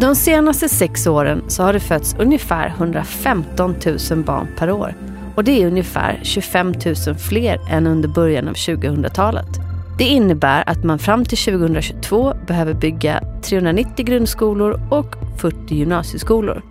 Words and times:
De 0.00 0.14
senaste 0.14 0.68
sex 0.68 1.06
åren 1.06 1.42
så 1.48 1.62
har 1.62 1.72
det 1.72 1.80
fötts 1.80 2.16
ungefär 2.18 2.68
115 2.68 3.74
000 4.10 4.24
barn 4.24 4.46
per 4.58 4.70
år. 4.70 4.94
Och 5.34 5.44
det 5.44 5.62
är 5.62 5.66
ungefär 5.66 6.20
25 6.22 6.74
000 7.06 7.14
fler 7.14 7.60
än 7.70 7.86
under 7.86 8.08
början 8.08 8.48
av 8.48 8.54
2000-talet. 8.54 9.48
Det 9.98 10.04
innebär 10.04 10.64
att 10.66 10.84
man 10.84 10.98
fram 10.98 11.24
till 11.24 11.38
2022 11.38 12.34
behöver 12.46 12.74
bygga 12.74 13.22
390 13.42 14.06
grundskolor 14.06 14.80
och 14.90 15.16
40 15.36 15.74
gymnasieskolor. 15.74 16.62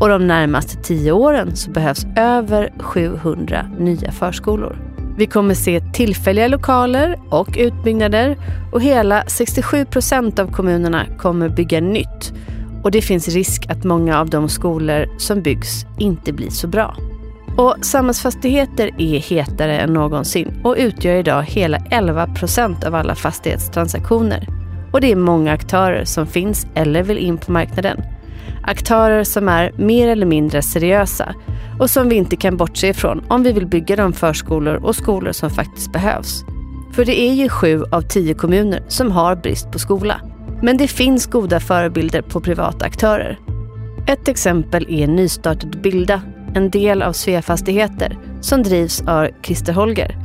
Och 0.00 0.08
de 0.08 0.26
närmaste 0.26 0.82
tio 0.82 1.12
åren 1.12 1.56
så 1.56 1.70
behövs 1.70 2.06
över 2.16 2.72
700 2.78 3.70
nya 3.78 4.12
förskolor. 4.12 4.85
Vi 5.18 5.26
kommer 5.26 5.54
se 5.54 5.80
tillfälliga 5.80 6.48
lokaler 6.48 7.18
och 7.30 7.48
utbyggnader 7.58 8.36
och 8.72 8.82
hela 8.82 9.24
67 9.26 9.84
procent 9.84 10.38
av 10.38 10.52
kommunerna 10.52 11.06
kommer 11.18 11.48
bygga 11.48 11.80
nytt. 11.80 12.32
Och 12.82 12.90
det 12.90 13.02
finns 13.02 13.28
risk 13.28 13.66
att 13.70 13.84
många 13.84 14.20
av 14.20 14.30
de 14.30 14.48
skolor 14.48 15.18
som 15.18 15.42
byggs 15.42 15.86
inte 15.98 16.32
blir 16.32 16.50
så 16.50 16.68
bra. 16.68 16.96
Och 17.56 17.76
samhällsfastigheter 17.82 18.90
är 18.98 19.18
hetare 19.18 19.78
än 19.78 19.92
någonsin 19.92 20.60
och 20.64 20.76
utgör 20.78 21.14
idag 21.14 21.42
hela 21.42 21.78
11 21.90 22.26
procent 22.26 22.84
av 22.84 22.94
alla 22.94 23.14
fastighetstransaktioner. 23.14 24.48
Och 24.92 25.00
det 25.00 25.12
är 25.12 25.16
många 25.16 25.52
aktörer 25.52 26.04
som 26.04 26.26
finns 26.26 26.66
eller 26.74 27.02
vill 27.02 27.18
in 27.18 27.38
på 27.38 27.52
marknaden. 27.52 28.02
Aktörer 28.62 29.24
som 29.24 29.48
är 29.48 29.72
mer 29.76 30.08
eller 30.08 30.26
mindre 30.26 30.62
seriösa 30.62 31.34
och 31.78 31.90
som 31.90 32.08
vi 32.08 32.14
inte 32.14 32.36
kan 32.36 32.56
bortse 32.56 32.88
ifrån 32.88 33.24
om 33.28 33.42
vi 33.42 33.52
vill 33.52 33.66
bygga 33.66 33.96
de 33.96 34.12
förskolor 34.12 34.74
och 34.74 34.96
skolor 34.96 35.32
som 35.32 35.50
faktiskt 35.50 35.92
behövs. 35.92 36.44
För 36.92 37.04
det 37.04 37.20
är 37.20 37.32
ju 37.32 37.48
sju 37.48 37.82
av 37.92 38.02
tio 38.02 38.34
kommuner 38.34 38.82
som 38.88 39.12
har 39.12 39.36
brist 39.36 39.72
på 39.72 39.78
skola. 39.78 40.20
Men 40.62 40.76
det 40.76 40.88
finns 40.88 41.26
goda 41.26 41.60
förebilder 41.60 42.22
på 42.22 42.40
privata 42.40 42.84
aktörer. 42.84 43.38
Ett 44.06 44.28
exempel 44.28 44.86
är 44.88 45.06
nystartade 45.06 45.78
Bilda, 45.78 46.22
en 46.54 46.70
del 46.70 47.02
av 47.02 47.12
Svea 47.12 47.42
Fastigheter 47.42 48.18
som 48.40 48.62
drivs 48.62 49.02
av 49.02 49.28
Christer 49.42 49.72
Holger. 49.72 50.16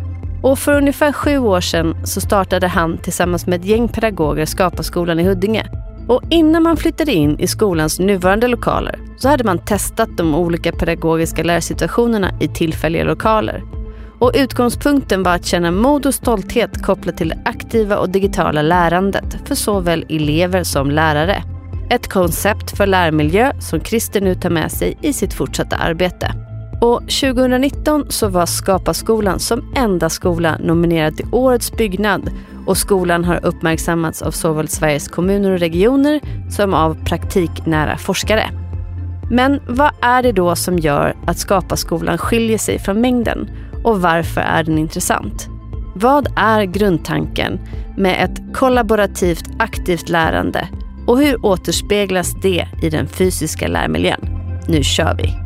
Och 0.44 0.60
för 0.60 0.78
ungefär 0.78 1.12
sju 1.12 1.38
år 1.38 1.62
sedan 1.62 1.96
så 2.04 2.22
startade 2.22 2.68
han 2.68 2.98
tillsammans 2.98 3.48
med 3.48 3.60
ett 3.60 3.66
gäng 3.66 3.88
pedagoger 3.88 4.46
Skaparskolan 4.46 5.20
i 5.20 5.24
Huddinge. 5.24 5.66
Och 6.08 6.22
innan 6.30 6.64
man 6.64 6.78
flyttade 6.78 7.14
in 7.14 7.40
i 7.40 7.48
skolans 7.48 8.00
nuvarande 8.00 8.48
lokaler 8.48 9.00
så 9.18 9.30
hade 9.30 9.44
man 9.44 9.60
testat 9.60 10.10
de 10.18 10.36
olika 10.36 10.72
pedagogiska 10.72 11.44
lärsituationerna 11.44 12.32
i 12.40 12.48
tillfälliga 12.48 13.04
lokaler. 13.04 13.64
Och 14.20 14.32
utgångspunkten 14.36 15.24
var 15.24 15.36
att 15.36 15.46
känna 15.46 15.72
mod 15.72 16.06
och 16.06 16.14
stolthet 16.14 16.84
kopplat 16.84 17.18
till 17.18 17.30
det 17.30 17.42
aktiva 17.46 17.98
och 17.98 18.10
digitala 18.10 18.62
lärandet 18.62 19.48
för 19.48 19.56
såväl 19.56 20.06
elever 20.10 20.64
som 20.64 20.92
lärare. 20.92 21.44
Ett 21.90 22.08
koncept 22.08 22.78
för 22.78 22.88
lärmiljö 22.88 23.52
som 23.60 23.82
Christer 23.82 24.22
nu 24.22 24.36
tar 24.36 24.50
med 24.50 24.72
sig 24.72 24.98
i 25.02 25.14
sitt 25.14 25.34
fortsatta 25.34 25.76
arbete. 25.76 26.32
Och 26.82 27.00
2019 27.02 28.06
så 28.10 28.28
var 28.28 28.46
Skapa-skolan 28.46 29.40
som 29.40 29.74
enda 29.76 30.10
skola 30.10 30.58
nominerad 30.58 31.18
till 31.18 31.28
Årets 31.32 31.72
byggnad 31.72 32.30
och 32.66 32.78
skolan 32.78 33.26
har 33.26 33.46
uppmärksammats 33.46 34.22
av 34.22 34.32
såväl 34.32 34.68
Sveriges 34.68 35.08
kommuner 35.08 35.52
och 35.52 35.60
regioner 35.60 36.20
som 36.50 36.74
av 36.74 37.06
praktiknära 37.06 37.98
forskare. 37.98 38.50
Men 39.32 39.60
vad 39.68 39.92
är 40.02 40.24
det 40.24 40.32
då 40.32 40.56
som 40.56 40.80
gör 40.80 41.16
att 41.28 41.38
Skapa-skolan 41.38 42.18
skiljer 42.18 42.58
sig 42.58 42.80
från 42.80 43.02
mängden 43.02 43.50
och 43.84 44.02
varför 44.02 44.42
är 44.42 44.64
den 44.64 44.78
intressant? 44.78 45.48
Vad 45.96 46.28
är 46.36 46.64
grundtanken 46.64 47.60
med 47.98 48.24
ett 48.24 48.56
kollaborativt 48.56 49.46
aktivt 49.60 50.10
lärande 50.10 50.68
och 51.08 51.20
hur 51.20 51.46
återspeglas 51.46 52.36
det 52.42 52.68
i 52.84 52.90
den 52.90 53.08
fysiska 53.08 53.68
lärmiljön? 53.68 54.22
Nu 54.68 54.84
kör 54.84 55.16
vi! 55.16 55.41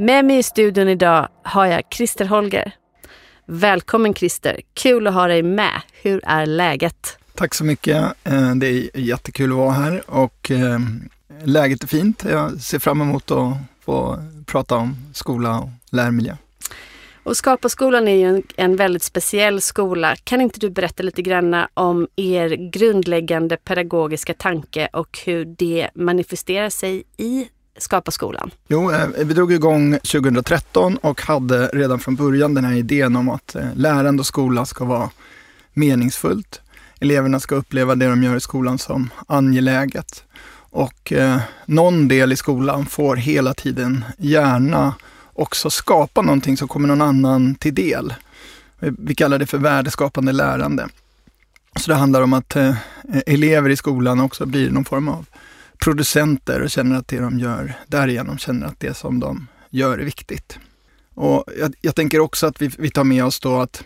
Med 0.00 0.24
mig 0.24 0.38
i 0.38 0.42
studion 0.42 0.88
idag 0.88 1.28
har 1.42 1.66
jag 1.66 1.82
Christer 1.90 2.24
Holger. 2.24 2.72
Välkommen 3.46 4.14
Christer, 4.14 4.60
kul 4.74 5.06
att 5.06 5.14
ha 5.14 5.26
dig 5.26 5.42
med. 5.42 5.80
Hur 6.02 6.20
är 6.24 6.46
läget? 6.46 7.18
Tack 7.34 7.54
så 7.54 7.64
mycket. 7.64 7.96
Eh, 8.24 8.54
det 8.54 8.66
är 8.66 8.98
jättekul 8.98 9.50
att 9.50 9.56
vara 9.56 9.72
här 9.72 10.10
och 10.10 10.50
eh, 10.50 10.78
läget 11.44 11.82
är 11.82 11.86
fint. 11.86 12.24
Jag 12.24 12.60
ser 12.60 12.78
fram 12.78 13.00
emot 13.00 13.30
att 13.30 13.56
få 13.80 14.18
prata 14.46 14.76
om 14.76 14.96
skola 15.14 15.58
och 15.58 15.68
lärmiljö. 15.90 16.36
Och 17.22 17.36
Skapa-skolan 17.36 18.08
är 18.08 18.16
ju 18.16 18.24
en, 18.24 18.42
en, 18.56 18.76
väldigt 18.76 19.02
speciell 19.02 19.60
skola. 19.60 20.16
Kan 20.16 20.40
inte 20.40 20.60
du 20.60 20.70
berätta 20.70 21.02
lite 21.02 21.22
grann 21.22 21.66
om 21.74 22.08
er 22.16 22.70
grundläggande 22.70 23.56
pedagogiska 23.56 24.34
tanke 24.34 24.88
och 24.92 25.18
hur 25.26 25.44
det 25.44 25.90
manifesterar 25.94 26.70
sig 26.70 27.04
i 27.16 27.48
skapa 27.78 28.10
skolan? 28.10 28.50
Jo, 28.68 28.92
eh, 28.92 29.08
vi 29.16 29.34
drog 29.34 29.52
igång 29.52 29.92
2013 29.92 30.96
och 30.96 31.22
hade 31.22 31.66
redan 31.66 31.98
från 31.98 32.16
början 32.16 32.54
den 32.54 32.64
här 32.64 32.74
idén 32.74 33.16
om 33.16 33.28
att 33.28 33.54
eh, 33.54 33.66
lärande 33.74 34.20
och 34.20 34.26
skola 34.26 34.64
ska 34.66 34.84
vara 34.84 35.10
meningsfullt. 35.74 36.60
Eleverna 37.00 37.40
ska 37.40 37.54
uppleva 37.54 37.94
det 37.94 38.08
de 38.08 38.22
gör 38.22 38.36
i 38.36 38.40
skolan 38.40 38.78
som 38.78 39.10
angeläget. 39.26 40.24
Och 40.70 41.12
eh, 41.12 41.40
någon 41.66 42.08
del 42.08 42.32
i 42.32 42.36
skolan 42.36 42.86
får 42.86 43.16
hela 43.16 43.54
tiden 43.54 44.04
gärna 44.18 44.94
också 45.32 45.70
skapa 45.70 46.22
någonting 46.22 46.56
som 46.56 46.68
kommer 46.68 46.88
någon 46.88 47.02
annan 47.02 47.54
till 47.54 47.74
del. 47.74 48.14
Eh, 48.80 48.92
vi 48.98 49.14
kallar 49.14 49.38
det 49.38 49.46
för 49.46 49.58
värdeskapande 49.58 50.32
lärande. 50.32 50.88
Så 51.76 51.90
det 51.90 51.96
handlar 51.96 52.22
om 52.22 52.32
att 52.32 52.56
eh, 52.56 52.74
elever 53.26 53.70
i 53.70 53.76
skolan 53.76 54.20
också 54.20 54.46
blir 54.46 54.70
någon 54.70 54.84
form 54.84 55.08
av 55.08 55.26
producenter 55.78 56.62
och 56.62 56.70
känner 56.70 56.96
att 56.96 57.08
det 57.08 57.20
de 57.20 57.38
gör 57.38 57.74
därigenom 57.86 58.38
känner 58.38 58.66
att 58.66 58.80
det 58.80 58.94
som 58.94 59.20
de 59.20 59.46
gör 59.70 59.98
är 59.98 60.04
viktigt. 60.04 60.58
Och 61.14 61.44
jag, 61.58 61.74
jag 61.80 61.94
tänker 61.94 62.20
också 62.20 62.46
att 62.46 62.62
vi, 62.62 62.70
vi, 62.78 62.90
tar 62.90 63.04
med 63.04 63.24
oss 63.24 63.40
då 63.40 63.60
att 63.60 63.84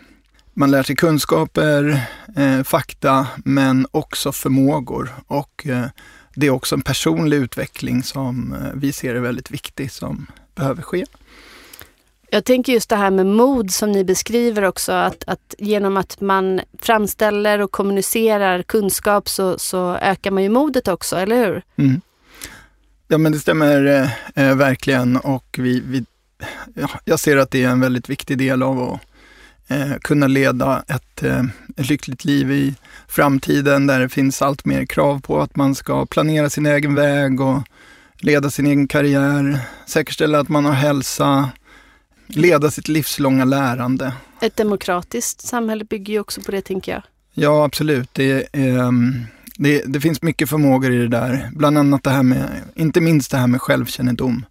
man 0.53 0.71
lär 0.71 0.83
sig 0.83 0.95
kunskaper, 0.95 2.07
eh, 2.35 2.63
fakta, 2.63 3.27
men 3.45 3.87
också 3.91 4.31
förmågor. 4.31 5.09
Och 5.27 5.67
eh, 5.67 5.85
det 6.35 6.47
är 6.47 6.49
också 6.49 6.75
en 6.75 6.81
personlig 6.81 7.37
utveckling 7.37 8.03
som 8.03 8.53
eh, 8.53 8.71
vi 8.75 8.91
ser 8.91 9.15
är 9.15 9.19
väldigt 9.19 9.51
viktig, 9.51 9.91
som 9.91 10.27
behöver 10.55 10.81
ske. 10.81 11.05
Jag 12.33 12.45
tänker 12.45 12.73
just 12.73 12.89
det 12.89 12.95
här 12.95 13.11
med 13.11 13.25
mod 13.25 13.71
som 13.71 13.91
ni 13.91 14.03
beskriver 14.03 14.63
också. 14.63 14.91
Att, 14.91 15.23
att 15.27 15.55
genom 15.57 15.97
att 15.97 16.21
man 16.21 16.61
framställer 16.79 17.59
och 17.59 17.71
kommunicerar 17.71 18.63
kunskap 18.63 19.29
så, 19.29 19.59
så 19.59 19.95
ökar 19.95 20.31
man 20.31 20.43
ju 20.43 20.49
modet 20.49 20.87
också, 20.87 21.15
eller 21.15 21.35
hur? 21.35 21.61
Mm. 21.75 22.01
Ja 23.07 23.17
men 23.17 23.31
det 23.31 23.39
stämmer 23.39 23.85
eh, 23.85 24.45
eh, 24.45 24.55
verkligen 24.55 25.17
och 25.17 25.55
vi, 25.59 25.79
vi 25.79 26.05
ja, 26.73 26.89
jag 27.05 27.19
ser 27.19 27.37
att 27.37 27.51
det 27.51 27.63
är 27.63 27.69
en 27.69 27.79
väldigt 27.79 28.09
viktig 28.09 28.37
del 28.37 28.63
av 28.63 28.81
att 28.81 28.99
eh, 29.67 29.97
kunna 30.01 30.27
leda 30.27 30.83
ett, 30.87 31.23
eh, 31.23 31.43
ett 31.77 31.89
lyckligt 31.89 32.25
liv 32.25 32.51
i 32.51 32.75
framtiden 33.07 33.87
där 33.87 33.99
det 33.99 34.09
finns 34.09 34.41
allt 34.41 34.65
mer 34.65 34.85
krav 34.85 35.21
på 35.21 35.41
att 35.41 35.55
man 35.55 35.75
ska 35.75 36.05
planera 36.05 36.49
sin 36.49 36.65
egen 36.65 36.95
väg 36.95 37.41
och 37.41 37.61
leda 38.17 38.49
sin 38.49 38.67
egen 38.67 38.87
karriär, 38.87 39.59
säkerställa 39.85 40.39
att 40.39 40.49
man 40.49 40.65
har 40.65 40.73
hälsa, 40.73 41.49
leda 42.27 42.71
sitt 42.71 42.87
livslånga 42.87 43.45
lärande. 43.45 44.13
Ett 44.41 44.55
demokratiskt 44.55 45.41
samhälle 45.41 45.85
bygger 45.85 46.13
ju 46.13 46.19
också 46.19 46.41
på 46.41 46.51
det, 46.51 46.61
tänker 46.61 46.91
jag. 46.91 47.01
Ja, 47.33 47.65
absolut. 47.65 48.09
Det, 48.13 48.47
eh, 48.51 48.91
det, 49.57 49.83
det, 49.85 50.01
finns 50.01 50.21
mycket 50.21 50.49
förmågor 50.49 50.93
i 50.93 50.97
det 50.97 51.07
där. 51.07 51.49
Bland 51.53 51.77
annat 51.77 52.03
det 52.03 52.09
här 52.09 52.23
med, 52.23 52.49
inte 52.75 53.01
minst 53.01 53.31
det 53.31 53.37
här 53.37 53.47
med 53.47 53.61
självkännedom. 53.61 54.45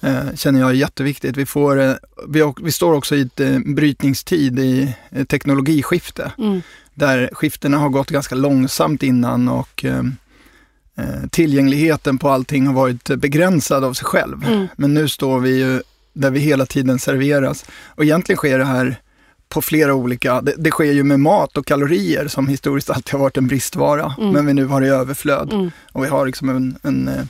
Eh, 0.00 0.34
känner 0.34 0.60
jag 0.60 0.70
är 0.70 0.74
jätteviktigt. 0.74 1.36
Vi, 1.36 1.46
får, 1.46 1.80
eh, 1.80 1.94
vi, 2.28 2.52
vi, 2.62 2.72
står 2.72 2.92
också 2.92 3.16
i 3.16 3.20
ett 3.20 3.40
eh, 3.40 3.58
brytningstid 3.58 4.58
i 4.58 4.94
teknologiskifte. 5.28 6.32
Mm. 6.38 6.62
Där 6.94 7.30
skiftena 7.32 7.78
har 7.78 7.88
gått 7.88 8.10
ganska 8.10 8.34
långsamt 8.34 9.02
innan 9.02 9.48
och 9.48 9.84
ehm, 9.84 10.16
eh, 10.96 11.28
tillgängligheten 11.30 12.18
på 12.18 12.28
allting 12.28 12.66
har 12.66 12.74
varit 12.74 13.04
begränsad 13.04 13.84
av 13.84 13.92
sig 13.92 14.04
själv. 14.04 14.44
Mm. 14.44 14.66
Men 14.76 14.94
nu 14.94 15.08
står 15.08 15.40
vi 15.40 15.58
ju 15.58 15.82
där 16.16 16.30
vi 16.30 16.40
hela 16.40 16.66
tiden 16.66 16.98
serveras. 16.98 17.64
Och 17.86 18.04
egentligen 18.04 18.36
sker 18.36 18.58
det 18.58 18.64
här 18.64 18.96
på 19.48 19.62
flera 19.62 19.94
olika, 19.94 20.40
det, 20.40 20.54
det 20.58 20.70
sker 20.70 20.92
ju 20.92 21.04
med 21.04 21.20
mat 21.20 21.56
och 21.56 21.66
kalorier 21.66 22.28
som 22.28 22.48
historiskt 22.48 22.90
alltid 22.90 23.12
har 23.12 23.18
varit 23.18 23.36
en 23.36 23.46
bristvara, 23.46 24.14
mm. 24.18 24.32
men 24.32 24.46
vi 24.46 24.54
nu 24.54 24.66
har 24.66 24.82
i 24.82 24.88
överflöd. 24.88 25.52
Mm. 25.52 25.70
Och 25.92 26.04
vi 26.04 26.08
har 26.08 26.26
liksom 26.26 26.48
en, 26.48 26.78
en, 26.82 27.28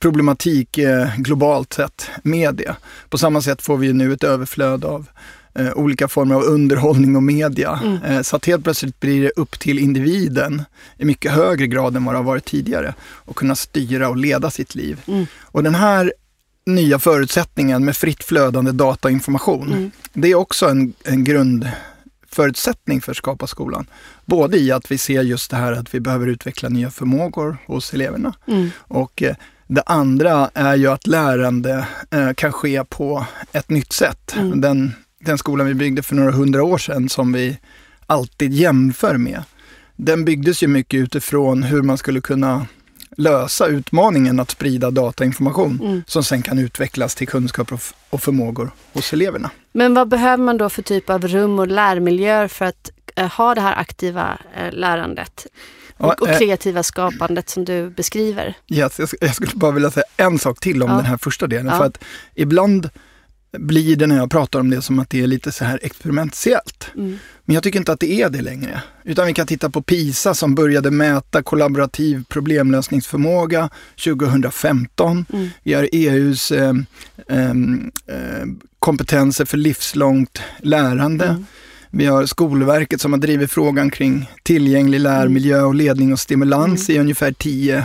problematik 0.00 0.78
eh, 0.78 1.16
globalt 1.16 1.72
sett 1.72 2.10
med 2.22 2.54
det. 2.54 2.76
På 3.08 3.18
samma 3.18 3.42
sätt 3.42 3.62
får 3.62 3.76
vi 3.76 3.92
nu 3.92 4.12
ett 4.12 4.24
överflöd 4.24 4.84
av 4.84 5.06
eh, 5.54 5.72
olika 5.72 6.08
former 6.08 6.34
av 6.34 6.42
underhållning 6.42 7.16
och 7.16 7.22
media. 7.22 7.80
Mm. 7.84 8.02
Eh, 8.02 8.22
så 8.22 8.36
att 8.36 8.46
helt 8.46 8.64
plötsligt 8.64 9.00
blir 9.00 9.22
det 9.22 9.30
upp 9.36 9.58
till 9.58 9.78
individen 9.78 10.62
i 10.96 11.04
mycket 11.04 11.32
högre 11.32 11.66
grad 11.66 11.96
än 11.96 12.04
vad 12.04 12.14
det 12.14 12.18
har 12.18 12.24
varit 12.24 12.44
tidigare 12.44 12.94
att 13.26 13.34
kunna 13.34 13.54
styra 13.54 14.08
och 14.08 14.16
leda 14.16 14.50
sitt 14.50 14.74
liv. 14.74 15.00
Mm. 15.06 15.26
Och 15.42 15.62
den 15.62 15.74
här 15.74 16.12
nya 16.68 16.98
förutsättningen 16.98 17.84
med 17.84 17.96
fritt 17.96 18.24
flödande 18.24 18.72
data 18.72 19.08
och 19.08 19.12
information, 19.12 19.72
mm. 19.72 19.90
det 20.12 20.28
är 20.28 20.34
också 20.34 20.68
en, 20.68 20.92
en 21.04 21.24
grundförutsättning 21.24 23.00
för 23.00 23.14
Skapa 23.14 23.46
skolan. 23.46 23.86
Både 24.24 24.58
i 24.58 24.72
att 24.72 24.90
vi 24.90 24.98
ser 24.98 25.22
just 25.22 25.50
det 25.50 25.56
här 25.56 25.72
att 25.72 25.94
vi 25.94 26.00
behöver 26.00 26.26
utveckla 26.26 26.68
nya 26.68 26.90
förmågor 26.90 27.56
hos 27.66 27.94
eleverna 27.94 28.34
mm. 28.46 28.70
och 28.78 29.22
eh, 29.22 29.36
det 29.66 29.82
andra 29.86 30.50
är 30.54 30.76
ju 30.76 30.86
att 30.86 31.06
lärande 31.06 31.86
eh, 32.10 32.32
kan 32.32 32.52
ske 32.52 32.84
på 32.84 33.26
ett 33.52 33.70
nytt 33.70 33.92
sätt. 33.92 34.34
Mm. 34.36 34.60
Den, 34.60 34.92
den 35.20 35.38
skolan 35.38 35.66
vi 35.66 35.74
byggde 35.74 36.02
för 36.02 36.14
några 36.14 36.30
hundra 36.30 36.62
år 36.62 36.78
sedan 36.78 37.08
som 37.08 37.32
vi 37.32 37.58
alltid 38.06 38.52
jämför 38.52 39.16
med, 39.16 39.42
den 39.96 40.24
byggdes 40.24 40.62
ju 40.62 40.66
mycket 40.66 41.00
utifrån 41.00 41.62
hur 41.62 41.82
man 41.82 41.98
skulle 41.98 42.20
kunna 42.20 42.66
lösa 43.18 43.66
utmaningen 43.66 44.40
att 44.40 44.50
sprida 44.50 44.90
datainformation 44.90 45.80
mm. 45.82 46.02
som 46.06 46.24
sen 46.24 46.42
kan 46.42 46.58
utvecklas 46.58 47.14
till 47.14 47.28
kunskaper 47.28 47.78
och 48.10 48.22
förmågor 48.22 48.70
hos 48.92 49.12
eleverna. 49.12 49.50
Men 49.72 49.94
vad 49.94 50.08
behöver 50.08 50.44
man 50.44 50.58
då 50.58 50.68
för 50.68 50.82
typ 50.82 51.10
av 51.10 51.28
rum 51.28 51.58
och 51.58 51.68
lärmiljöer 51.68 52.48
för 52.48 52.64
att 52.64 52.90
eh, 53.16 53.32
ha 53.32 53.54
det 53.54 53.60
här 53.60 53.76
aktiva 53.76 54.38
eh, 54.56 54.72
lärandet? 54.72 55.46
Och, 55.96 56.22
och, 56.22 56.28
eh, 56.28 56.38
kreativa 56.38 56.82
skapandet 56.82 57.48
som 57.48 57.64
du 57.64 57.90
beskriver. 57.90 58.54
Yes, 58.68 59.00
jag, 59.20 59.34
skulle 59.34 59.52
bara 59.54 59.72
vilja 59.72 59.90
säga 59.90 60.06
en 60.16 60.38
sak 60.38 60.60
till 60.60 60.82
om 60.82 60.90
ja. 60.90 60.96
den 60.96 61.04
här 61.04 61.16
första 61.16 61.46
delen. 61.46 61.66
Ja. 61.66 61.78
För 61.78 61.84
att 61.84 62.04
ibland 62.34 62.90
blir 63.52 63.96
det 63.96 64.06
när 64.06 64.16
jag 64.16 64.30
pratar 64.30 64.60
om 64.60 64.70
det 64.70 64.82
som 64.82 64.98
att 64.98 65.10
det 65.10 65.22
är 65.22 65.26
lite 65.26 65.52
så 65.52 65.64
här 65.64 65.80
experimentellt. 65.82 66.90
Mm. 66.96 67.18
Men 67.44 67.54
jag 67.54 67.62
tycker 67.62 67.78
inte 67.78 67.92
att 67.92 68.00
det 68.00 68.12
är 68.12 68.30
det 68.30 68.42
längre. 68.42 68.82
Utan 69.04 69.26
vi 69.26 69.34
kan 69.34 69.46
titta 69.46 69.70
på 69.70 69.82
PISA 69.82 70.34
som 70.34 70.54
började 70.54 70.90
mäta 70.90 71.42
kollaborativ 71.42 72.24
problemlösningsförmåga 72.28 73.70
2015. 74.04 75.26
Mm. 75.32 75.48
Vi 75.62 75.74
har 75.74 75.88
EUs 75.92 76.50
eh, 76.50 76.74
eh, 77.28 77.54
kompetenser 78.78 79.44
för 79.44 79.56
livslångt 79.56 80.42
lärande. 80.58 81.24
Mm. 81.24 81.46
Vi 81.90 82.06
har 82.06 82.26
Skolverket 82.26 83.00
som 83.00 83.12
har 83.12 83.20
drivit 83.20 83.50
frågan 83.50 83.90
kring 83.90 84.30
tillgänglig 84.42 85.00
lärmiljö 85.00 85.62
och 85.62 85.74
ledning 85.74 86.12
och 86.12 86.20
stimulans 86.20 86.88
mm. 86.88 86.96
i 86.96 87.00
ungefär 87.00 87.32
tio 87.32 87.84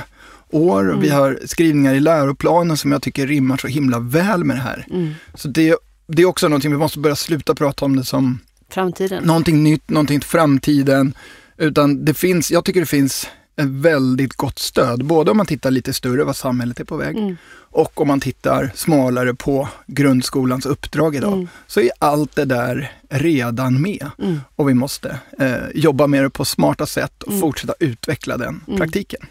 år. 0.56 0.84
Mm. 0.84 1.00
Vi 1.00 1.10
har 1.10 1.40
skrivningar 1.46 1.94
i 1.94 2.00
läroplanen 2.00 2.78
som 2.78 2.92
jag 2.92 3.02
tycker 3.02 3.28
rimmar 3.28 3.58
så 3.58 3.68
himla 3.68 4.00
väl 4.00 4.44
med 4.44 4.56
det 4.56 4.62
här. 4.62 4.88
Mm. 4.92 5.14
Så 5.34 5.48
det, 5.48 5.76
det 6.08 6.22
är 6.22 6.26
också 6.26 6.48
någonting 6.48 6.72
vi 6.72 6.78
måste 6.78 7.00
börja 7.00 7.16
sluta 7.16 7.56
prata 7.56 7.86
om 7.86 7.96
det 7.96 8.04
som 8.04 8.40
framtiden. 8.70 9.24
någonting 9.24 9.64
nytt, 9.64 9.90
någonting 9.90 10.20
till 10.20 10.30
framtiden. 10.30 11.14
Utan 11.58 12.06
det 12.06 12.14
finns, 12.14 12.52
jag 12.52 12.66
tycker 12.66 12.80
det 12.80 12.86
finns 12.86 13.28
ett 13.56 13.66
väldigt 13.66 14.34
gott 14.34 14.60
stöd. 14.60 15.06
Både 15.06 15.32
om 15.32 15.38
man 15.38 15.46
tittar 15.46 15.72
lite 15.72 15.94
större 15.94 16.24
vad 16.24 16.36
samhället 16.36 16.80
är 16.80 16.84
på 16.84 16.98
väg 16.98 17.18
mm. 17.18 17.38
och 17.56 18.02
om 18.02 18.08
man 18.08 18.20
tittar 18.20 18.72
smalare 18.76 19.34
på 19.34 19.68
grundskolans 19.88 20.66
uppdrag 20.66 21.16
idag. 21.16 21.34
Mm. 21.34 21.48
Så 21.68 21.80
är 21.80 21.92
allt 22.00 22.36
det 22.36 22.46
där 22.46 22.92
redan 23.10 23.82
med 23.82 24.10
mm. 24.20 24.40
och 24.56 24.70
vi 24.70 24.74
måste 24.74 25.20
eh, 25.40 25.54
jobba 25.76 26.08
med 26.08 26.24
det 26.24 26.30
på 26.30 26.46
smarta 26.46 26.86
sätt 26.86 27.24
och 27.24 27.32
mm. 27.32 27.42
fortsätta 27.42 27.74
utveckla 27.80 28.38
den 28.38 28.62
mm. 28.68 28.80
praktiken. 28.80 29.22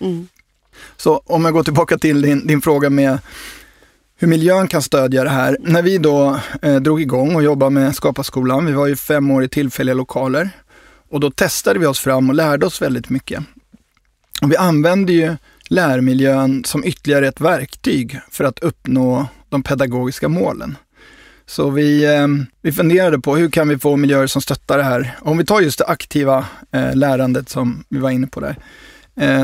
Så 0.97 1.23
om 1.27 1.45
jag 1.45 1.55
går 1.55 1.63
tillbaka 1.63 1.99
till 1.99 2.23
din, 2.23 2.47
din 2.47 2.61
fråga 2.61 2.91
med 2.91 3.19
hur 4.17 4.29
miljön 4.29 4.69
kan 4.69 4.83
stödja 4.83 5.25
det 5.25 5.31
här. 5.31 5.57
När 5.61 5.83
vi 5.83 5.99
då 5.99 6.41
eh, 6.63 6.77
drog 6.77 7.01
igång 7.01 7.35
och 7.35 7.43
jobbade 7.43 7.71
med 7.71 7.95
Skapa 7.95 8.23
skolan, 8.23 8.67
vi 8.67 8.73
var 8.73 8.87
ju 8.87 8.97
fem 8.97 9.31
år 9.31 9.45
i 9.45 9.49
tillfälliga 9.49 9.95
lokaler 9.95 10.51
och 11.11 11.21
då 11.21 11.31
testade 11.31 11.79
vi 11.79 11.87
oss 11.87 12.01
fram 12.01 12.29
och 12.29 12.35
lärde 12.35 12.67
oss 12.67 12.83
väldigt 12.83 13.11
mycket. 13.11 13.43
Och 14.43 14.53
vi 14.53 14.57
använde 14.57 15.13
ju 15.13 15.37
lärmiljön 15.69 16.65
som 16.65 16.85
ytterligare 16.85 17.29
ett 17.29 17.41
verktyg 17.41 18.21
för 18.31 18.45
att 18.45 18.59
uppnå 18.59 19.27
de 19.49 19.63
pedagogiska 19.63 20.29
målen. 20.29 20.77
Så 21.47 21.71
vi, 21.71 22.05
eh, 22.05 22.27
vi 22.63 22.73
funderade 22.73 23.19
på 23.19 23.37
hur 23.37 23.51
kan 23.51 23.69
vi 23.69 23.79
få 23.79 23.97
miljöer 23.97 24.27
som 24.27 24.43
stöttar 24.43 24.79
det 24.79 24.85
här. 24.85 25.17
Om 25.21 25.39
vi 25.39 25.45
tar 25.45 25.61
just 25.61 25.79
det 25.79 25.87
aktiva 25.87 26.47
eh, 26.73 26.95
lärandet 26.95 27.49
som 27.49 27.85
vi 27.89 27.99
var 27.99 28.11
inne 28.11 28.27
på 28.27 28.41
där, 28.41 28.57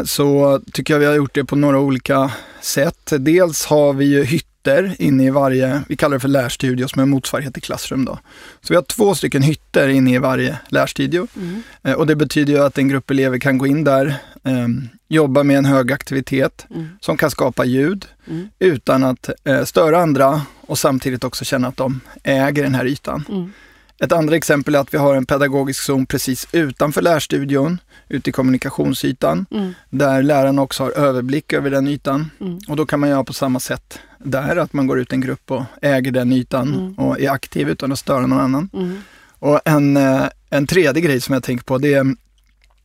så 0.04 0.60
tycker 0.72 0.94
jag 0.94 1.00
vi 1.00 1.06
har 1.06 1.14
gjort 1.14 1.34
det 1.34 1.44
på 1.44 1.56
några 1.56 1.78
olika 1.78 2.30
sätt. 2.60 3.12
Dels 3.18 3.66
har 3.66 3.92
vi 3.92 4.04
ju 4.04 4.24
hytt 4.24 4.48
hytter 4.68 5.02
inne 5.02 5.24
i 5.24 5.30
varje, 5.30 5.82
vi 5.88 5.96
kallar 5.96 6.16
det 6.16 6.20
för 6.20 6.28
lärstudio 6.28 6.88
som 6.88 7.02
är 7.02 7.06
motsvarighet 7.06 7.54
till 7.54 7.62
klassrum. 7.62 8.04
Då. 8.04 8.18
Så 8.60 8.72
vi 8.72 8.74
har 8.74 8.82
två 8.82 9.14
stycken 9.14 9.42
hytter 9.42 9.88
inne 9.88 10.14
i 10.14 10.18
varje 10.18 10.58
lärstudio. 10.68 11.26
Mm. 11.36 11.62
Eh, 11.82 11.92
och 11.92 12.06
det 12.06 12.16
betyder 12.16 12.52
ju 12.52 12.58
att 12.58 12.78
en 12.78 12.88
grupp 12.88 13.10
elever 13.10 13.38
kan 13.38 13.58
gå 13.58 13.66
in 13.66 13.84
där, 13.84 14.06
eh, 14.44 14.68
jobba 15.08 15.42
med 15.42 15.58
en 15.58 15.64
hög 15.64 15.92
aktivitet 15.92 16.66
mm. 16.70 16.88
som 17.00 17.16
kan 17.16 17.30
skapa 17.30 17.64
ljud 17.64 18.06
mm. 18.26 18.48
utan 18.58 19.04
att 19.04 19.30
eh, 19.44 19.64
störa 19.64 19.98
andra 19.98 20.42
och 20.60 20.78
samtidigt 20.78 21.24
också 21.24 21.44
känna 21.44 21.68
att 21.68 21.76
de 21.76 22.00
äger 22.24 22.62
den 22.62 22.74
här 22.74 22.86
ytan. 22.86 23.52
Ett 24.00 24.12
andra 24.12 24.36
exempel 24.36 24.74
är 24.74 24.78
att 24.78 24.94
vi 24.94 24.98
har 24.98 25.14
en 25.14 25.26
pedagogisk 25.26 25.82
zon 25.82 26.06
precis 26.06 26.48
utanför 26.52 27.02
lärstudion, 27.02 27.80
ute 28.08 28.30
i 28.30 28.32
kommunikationsytan, 28.32 29.46
mm. 29.50 29.74
där 29.90 30.22
lärarna 30.22 30.62
också 30.62 30.82
har 30.82 30.90
överblick 30.90 31.52
över 31.52 31.70
den 31.70 31.88
ytan. 31.88 32.30
Mm. 32.40 32.58
Och 32.68 32.76
då 32.76 32.86
kan 32.86 33.00
man 33.00 33.08
göra 33.08 33.24
på 33.24 33.32
samma 33.32 33.60
sätt 33.60 33.98
där, 34.18 34.56
att 34.56 34.72
man 34.72 34.86
går 34.86 34.98
ut 34.98 35.12
en 35.12 35.20
grupp 35.20 35.50
och 35.50 35.62
äger 35.82 36.12
den 36.12 36.32
ytan 36.32 36.74
mm. 36.74 36.94
och 36.94 37.20
är 37.20 37.30
aktiv 37.30 37.68
utan 37.68 37.92
att 37.92 37.98
störa 37.98 38.26
någon 38.26 38.40
annan. 38.40 38.70
Mm. 38.72 39.02
Och 39.38 39.60
en, 39.64 39.96
eh, 39.96 40.22
en 40.50 40.66
tredje 40.66 41.02
grej 41.02 41.20
som 41.20 41.32
jag 41.32 41.42
tänker 41.42 41.64
på, 41.64 41.78
det 41.78 41.94
är 41.94 42.14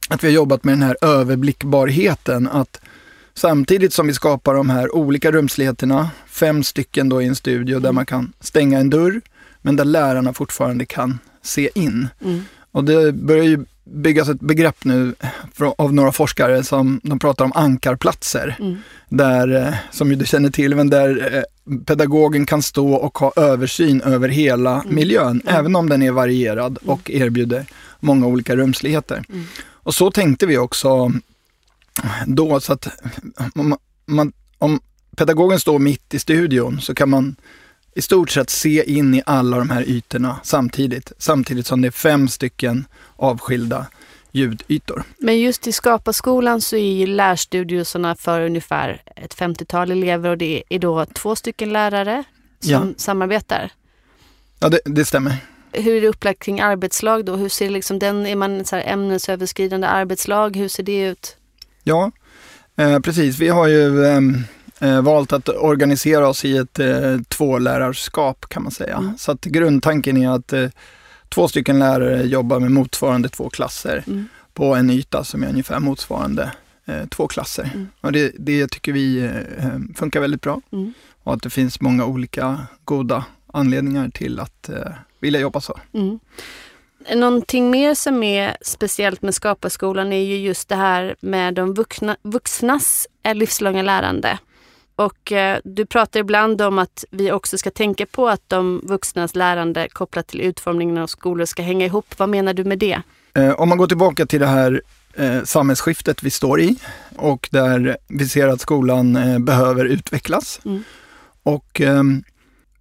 att 0.10 0.24
vi 0.24 0.28
har 0.28 0.34
jobbat 0.34 0.64
med 0.64 0.74
den 0.74 0.82
här 0.82 0.98
överblickbarheten. 1.02 2.48
Att 2.48 2.82
samtidigt 3.34 3.94
som 3.94 4.08
vi 4.08 4.14
skapar 4.14 4.54
de 4.54 4.70
här 4.70 4.96
olika 4.96 5.32
rumsligheterna, 5.32 6.10
fem 6.28 6.64
stycken 6.64 7.10
då 7.10 7.22
i 7.22 7.26
en 7.26 7.36
studio 7.36 7.80
där 7.80 7.90
mm. 7.90 7.96
man 7.96 8.06
kan 8.06 8.34
stänga 8.40 8.80
en 8.80 8.90
dörr, 8.90 9.22
men 9.64 9.76
där 9.76 9.86
lärarna 9.86 10.34
fortfarande 10.34 10.86
kan 10.86 11.20
se 11.42 11.70
in. 11.76 12.08
Mm. 12.22 12.42
Och 12.72 12.84
det 12.84 13.12
börjar 13.12 13.44
ju 13.44 13.66
byggas 13.84 14.30
ett 14.30 14.40
begrepp 14.40 14.86
nu 14.86 15.16
av 15.78 15.94
några 15.94 16.12
forskare 16.12 16.64
som 16.64 17.02
de 17.04 17.20
pratar 17.20 17.46
om 17.46 17.52
ankarplatser. 17.56 18.56
Mm. 18.60 18.78
Där, 19.10 19.56
eh, 19.68 19.74
som 19.92 20.10
du 20.10 20.26
känner 20.26 20.50
till, 20.50 20.76
men 20.76 20.90
där 20.90 21.36
eh, 21.36 21.78
pedagogen 21.86 22.46
kan 22.46 22.62
stå 22.62 22.94
och 22.94 23.18
ha 23.18 23.34
översyn 23.36 24.02
över 24.02 24.30
hela 24.30 24.82
mm. 24.82 24.96
miljön, 24.96 25.42
mm. 25.46 25.56
även 25.56 25.76
om 25.76 25.90
den 25.90 26.02
är 26.02 26.12
varierad 26.12 26.78
mm. 26.82 26.94
och 26.94 27.12
erbjuder 27.12 27.66
många 28.00 28.28
olika 28.28 28.56
rumsligheter. 28.56 29.24
Mm. 29.30 29.46
Och 29.72 29.96
så 29.96 30.12
tänkte 30.12 30.46
vi 30.46 30.58
också 30.58 31.12
då, 32.26 32.60
så 32.60 32.74
att 32.74 32.88
man, 33.56 33.78
man, 34.06 34.34
om 34.58 34.80
pedagogen 35.16 35.60
står 35.60 35.80
mitt 35.80 36.14
i 36.14 36.20
studion 36.20 36.82
så 36.82 36.96
kan 36.96 37.10
man 37.10 37.36
i 37.96 38.02
stort 38.02 38.30
sett 38.30 38.50
se 38.50 38.92
in 38.92 39.14
i 39.14 39.24
alla 39.26 39.58
de 39.58 39.70
här 39.70 39.84
ytorna 39.90 40.40
samtidigt. 40.44 41.12
Samtidigt 41.18 41.68
som 41.68 41.82
det 41.82 41.88
är 41.88 41.92
fem 41.92 42.28
stycken 42.28 42.86
avskilda 43.16 43.86
ljudytor. 44.32 45.04
Men 45.18 45.40
just 45.40 45.68
i 45.68 45.72
Skapa-skolan 45.72 46.62
så 46.62 46.76
är 46.76 46.94
ju 46.94 47.08
lärstudiosarna 47.08 48.16
för 48.16 48.42
ungefär 48.42 49.02
ett 49.16 49.36
50-tal 49.36 49.92
elever 49.92 50.30
och 50.30 50.38
det 50.38 50.64
är 50.70 50.80
då 50.80 51.06
två 51.06 51.36
stycken 51.36 51.74
lärare 51.74 52.24
som 52.60 52.72
ja. 52.72 52.86
samarbetar. 52.98 53.72
Ja, 54.60 54.70
det, 54.70 54.80
det, 54.86 55.06
stämmer. 55.06 55.38
Hur 55.72 55.96
är 55.96 56.02
det 56.02 56.08
upplagt 56.08 56.44
kring 56.44 56.62
arbetslag 56.62 57.26
då? 57.26 57.36
Hur 57.36 57.50
ser 57.50 57.70
liksom 57.70 58.00
den, 58.00 58.26
är 58.26 58.36
man 58.36 58.66
så 58.66 58.76
ämnesöverskridande 58.76 59.88
arbetslag? 59.88 60.56
Hur 60.56 60.68
ser 60.68 60.84
det 60.84 61.06
ut? 61.06 61.38
Ja, 61.84 62.12
eh, 62.76 63.00
precis. 63.00 63.40
Vi 63.40 63.50
har 63.50 63.68
ju 63.68 64.06
eh, 64.06 64.22
eh, 64.84 65.02
valt 65.02 65.34
att 65.34 65.50
organisera 65.50 66.28
oss 66.28 66.46
i 66.46 66.58
ett 66.58 66.80
eh, 66.80 67.18
tvålärarskap 67.28 68.46
kan 68.50 68.64
man 68.64 68.72
säga. 68.72 68.98
Mm. 68.98 69.18
Så 69.18 69.32
att 69.32 69.46
grundtanken 69.46 70.18
är 70.18 70.30
att 70.30 70.54
eh, 70.54 70.70
två 71.30 71.48
stycken 71.48 71.80
lärare 71.80 72.24
jobbar 72.24 72.60
med 72.60 72.72
motsvarande 72.72 73.30
två 73.30 73.50
klasser 73.50 74.04
mm. 74.08 74.28
på 74.54 74.76
en 74.76 74.90
yta 74.90 75.24
som 75.24 75.44
är 75.44 75.50
ungefär 75.50 75.80
motsvarande 75.80 76.52
eh, 76.86 77.06
två 77.06 77.28
klasser. 77.28 77.72
Mm. 77.74 77.88
Och 78.02 78.12
det, 78.12 78.32
det, 78.40 78.68
tycker 78.68 78.92
vi 78.94 79.24
eh, 79.24 79.96
funkar 79.96 80.22
väldigt 80.22 80.42
bra. 80.42 80.62
Mm. 80.72 80.94
Och 81.24 81.34
att 81.34 81.42
det 81.42 81.50
finns 81.50 81.82
många 81.82 82.06
olika 82.06 82.68
goda 82.86 83.26
anledningar 83.54 84.10
till 84.10 84.40
att 84.40 84.70
eh, 84.70 84.92
vilja 85.20 85.40
jobba 85.40 85.62
så. 85.62 85.80
Mm. 85.94 86.20
Någonting 87.16 87.70
mer 87.70 87.94
som 87.94 88.24
är 88.24 88.58
speciellt 88.62 89.22
med 89.22 89.36
Skaparskolan 89.36 90.14
är 90.14 90.24
ju 90.24 90.38
just 90.38 90.70
det 90.70 90.76
här 90.76 91.16
med 91.20 91.54
de 91.54 91.74
vuxna, 91.74 92.18
vuxnas 92.22 93.08
livslånga 93.34 93.82
lärande. 93.82 94.40
Och 94.96 95.32
eh, 95.32 95.60
du 95.64 95.86
pratar 95.86 96.20
ibland 96.20 96.62
om 96.62 96.80
att 96.80 97.06
vi 97.12 97.32
också 97.32 97.58
ska 97.58 97.72
tänka 97.72 98.06
på 98.06 98.30
att 98.30 98.42
de 98.48 98.82
vuxnas 98.84 99.36
lärande 99.36 99.88
kopplat 99.90 100.28
till 100.28 100.42
utformningen 100.42 100.98
av 100.98 101.08
skolor 101.08 101.46
ska 101.46 101.62
hänga 101.62 101.86
ihop. 101.86 102.06
Vad 102.18 102.30
menar 102.30 102.54
du 102.54 102.64
med 102.64 102.80
det? 102.80 103.02
Eh, 103.34 103.52
om 103.52 103.70
man 103.70 103.78
går 103.78 103.88
tillbaka 103.88 104.26
till 104.26 104.40
det 104.40 104.48
här 104.48 104.82
eh, 105.14 105.44
samhällsskiftet 105.44 106.24
vi 106.24 106.30
står 106.30 106.62
i 106.62 106.76
och 107.16 107.50
där 107.52 107.98
vi 108.08 108.30
ser 108.30 108.48
att 108.48 108.62
skolan 108.62 109.16
eh, 109.16 109.40
behöver 109.40 109.86
utvecklas. 109.86 110.60
Mm. 110.66 110.84
Och 111.44 111.82
eh, 111.82 112.04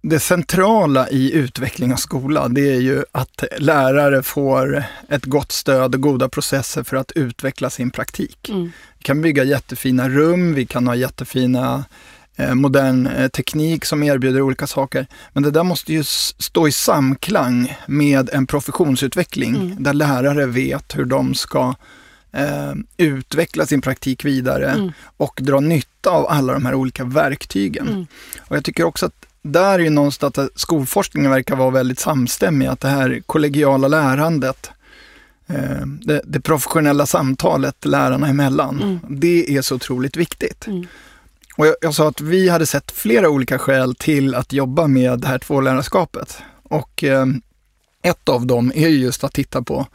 det 0.03 0.19
centrala 0.19 1.09
i 1.09 1.33
utveckling 1.33 1.93
av 1.93 1.97
skola, 1.97 2.47
det 2.47 2.69
är 2.75 2.79
ju 2.79 3.03
att 3.11 3.43
lärare 3.57 4.23
får 4.23 4.83
ett 5.09 5.25
gott 5.25 5.51
stöd 5.51 5.95
och 5.95 6.01
goda 6.01 6.29
processer 6.29 6.83
för 6.83 6.97
att 6.97 7.11
utveckla 7.11 7.69
sin 7.69 7.91
praktik. 7.91 8.49
Mm. 8.49 8.71
Vi 8.97 9.03
kan 9.03 9.21
bygga 9.21 9.43
jättefina 9.43 10.09
rum, 10.09 10.53
vi 10.53 10.65
kan 10.65 10.87
ha 10.87 10.95
jättefina 10.95 11.85
eh, 12.35 12.53
modern 12.53 13.07
eh, 13.07 13.27
teknik 13.27 13.85
som 13.85 14.03
erbjuder 14.03 14.41
olika 14.41 14.67
saker. 14.67 15.07
Men 15.33 15.43
det 15.43 15.51
där 15.51 15.63
måste 15.63 15.93
ju 15.93 16.03
stå 16.03 16.67
i 16.67 16.71
samklang 16.71 17.77
med 17.87 18.29
en 18.33 18.47
professionsutveckling 18.47 19.55
Mm. 19.55 19.83
där 19.83 19.93
lärare 19.93 20.45
vet 20.45 20.97
hur 20.97 21.05
de 21.05 21.33
ska 21.35 21.75
eh, 22.31 22.73
utveckla 22.97 23.65
sin 23.65 23.81
praktik 23.81 24.25
vidare 24.25 24.69
Mm. 24.71 24.91
och 25.17 25.39
dra 25.43 25.59
nytta 25.59 26.09
av 26.09 26.27
alla 26.29 26.53
de 26.53 26.65
här 26.65 26.75
olika 26.75 27.03
verktygen. 27.03 27.87
Mm. 27.87 28.07
Och 28.39 28.55
jag 28.55 28.63
tycker 28.63 28.83
också 28.83 29.05
att 29.05 29.25
där 29.43 29.73
är 29.73 29.79
ju 29.79 29.89
någonstans 29.89 30.37
att 30.37 30.49
skolforskningen 30.55 31.31
verkar 31.31 31.55
vara 31.55 31.69
väldigt 31.69 31.99
samstämmig, 31.99 32.67
att 32.67 32.79
det 32.79 32.87
här 32.87 33.21
kollegiala 33.25 33.87
lärandet, 33.87 34.71
eh, 35.47 35.85
det, 35.85 36.21
det 36.25 36.41
professionella 36.41 37.05
samtalet 37.05 37.85
lärarna 37.85 38.27
emellan, 38.27 38.81
Mm. 38.81 38.99
det 39.19 39.57
är 39.57 39.61
så 39.61 39.75
otroligt 39.75 40.17
viktigt. 40.17 40.67
Mm. 40.67 40.87
Och 41.57 41.67
jag, 41.67 41.75
jag 41.81 41.93
sa 41.93 42.07
att 42.07 42.21
vi 42.21 42.49
hade 42.49 42.65
sett 42.65 42.91
flera 42.91 43.29
olika 43.29 43.59
skäl 43.59 43.95
till 43.95 44.35
att 44.35 44.53
jobba 44.53 44.87
med 44.87 45.19
det 45.19 45.27
här 45.27 45.39
tvålärarskapet. 45.39 46.37
Och 46.63 47.03
eh, 47.03 47.25
ett 48.01 48.29
av 48.29 48.45
dem 48.45 48.71
är 48.75 48.87
ju 48.89 48.97
just 48.97 49.23
att 49.23 49.33
titta 49.33 49.61
på 49.61 49.87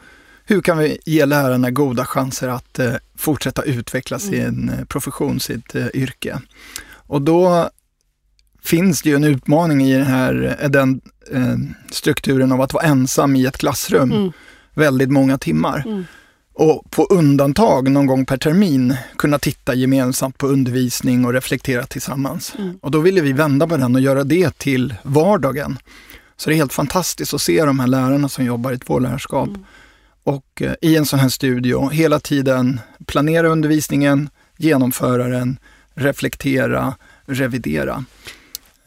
hur 0.45 0.61
kan 0.61 0.77
vi 0.77 0.97
ge 1.05 1.25
lärarna 1.25 1.71
goda 1.71 2.05
chanser 2.05 2.47
att 2.47 2.79
eh, 2.79 2.93
fortsätta 3.15 3.63
utveckla 3.63 4.19
sin 4.19 4.69
eh, 4.69 4.85
profession, 4.85 5.39
sitt 5.39 5.75
eh, 5.75 5.87
yrke. 5.93 6.41
Och 6.91 7.21
då 7.21 7.69
finns 8.63 9.01
det 9.01 9.09
ju 9.09 9.15
en 9.15 9.23
utmaning 9.23 9.83
i 9.83 9.93
den 9.93 10.05
här 10.05 10.57
eh, 10.61 10.69
den, 10.69 11.01
eh, 11.31 11.55
strukturen 11.91 12.51
av 12.51 12.61
att 12.61 12.73
vara 12.73 12.83
ensam 12.83 13.35
i 13.35 13.45
ett 13.45 13.57
klassrum 13.57 14.11
Mm. 14.11 14.31
väldigt 14.73 15.09
många 15.11 15.37
timmar. 15.37 15.83
Mm. 15.85 16.05
Och 16.53 16.91
på 16.91 17.03
undantag 17.03 17.91
någon 17.91 18.05
gång 18.05 18.25
per 18.25 18.37
termin 18.37 18.95
kunna 19.17 19.39
titta 19.39 19.73
gemensamt 19.73 20.37
på 20.37 20.47
undervisning 20.47 21.25
och 21.25 21.33
reflektera 21.33 21.85
tillsammans. 21.85 22.53
Mm. 22.57 22.77
Och 22.81 22.91
då 22.91 22.99
ville 22.99 23.21
vi 23.21 23.33
vända 23.33 23.67
på 23.67 23.77
den 23.77 23.95
och 23.95 24.01
göra 24.01 24.23
det 24.23 24.57
till 24.57 24.95
vardagen. 25.03 25.77
Så 26.37 26.49
det 26.49 26.53
är 26.53 26.57
helt 26.57 26.73
fantastiskt 26.73 27.33
att 27.33 27.41
se 27.41 27.65
de 27.65 27.79
här 27.79 27.87
lärarna 27.87 28.29
som 28.29 28.45
jobbar 28.45 28.71
i 28.71 28.77
tvålärarskap 28.77 29.47
Mm. 29.49 29.63
och 30.23 30.61
eh, 30.61 30.73
i 30.81 30.95
en 30.95 31.05
sån 31.05 31.19
här 31.19 31.29
studio 31.29 31.89
hela 31.89 32.19
tiden 32.19 32.79
planera 33.05 33.47
undervisningen, 33.47 34.29
genomföra 34.57 35.27
den, 35.27 35.59
reflektera, 35.93 36.95
revidera. 37.25 38.05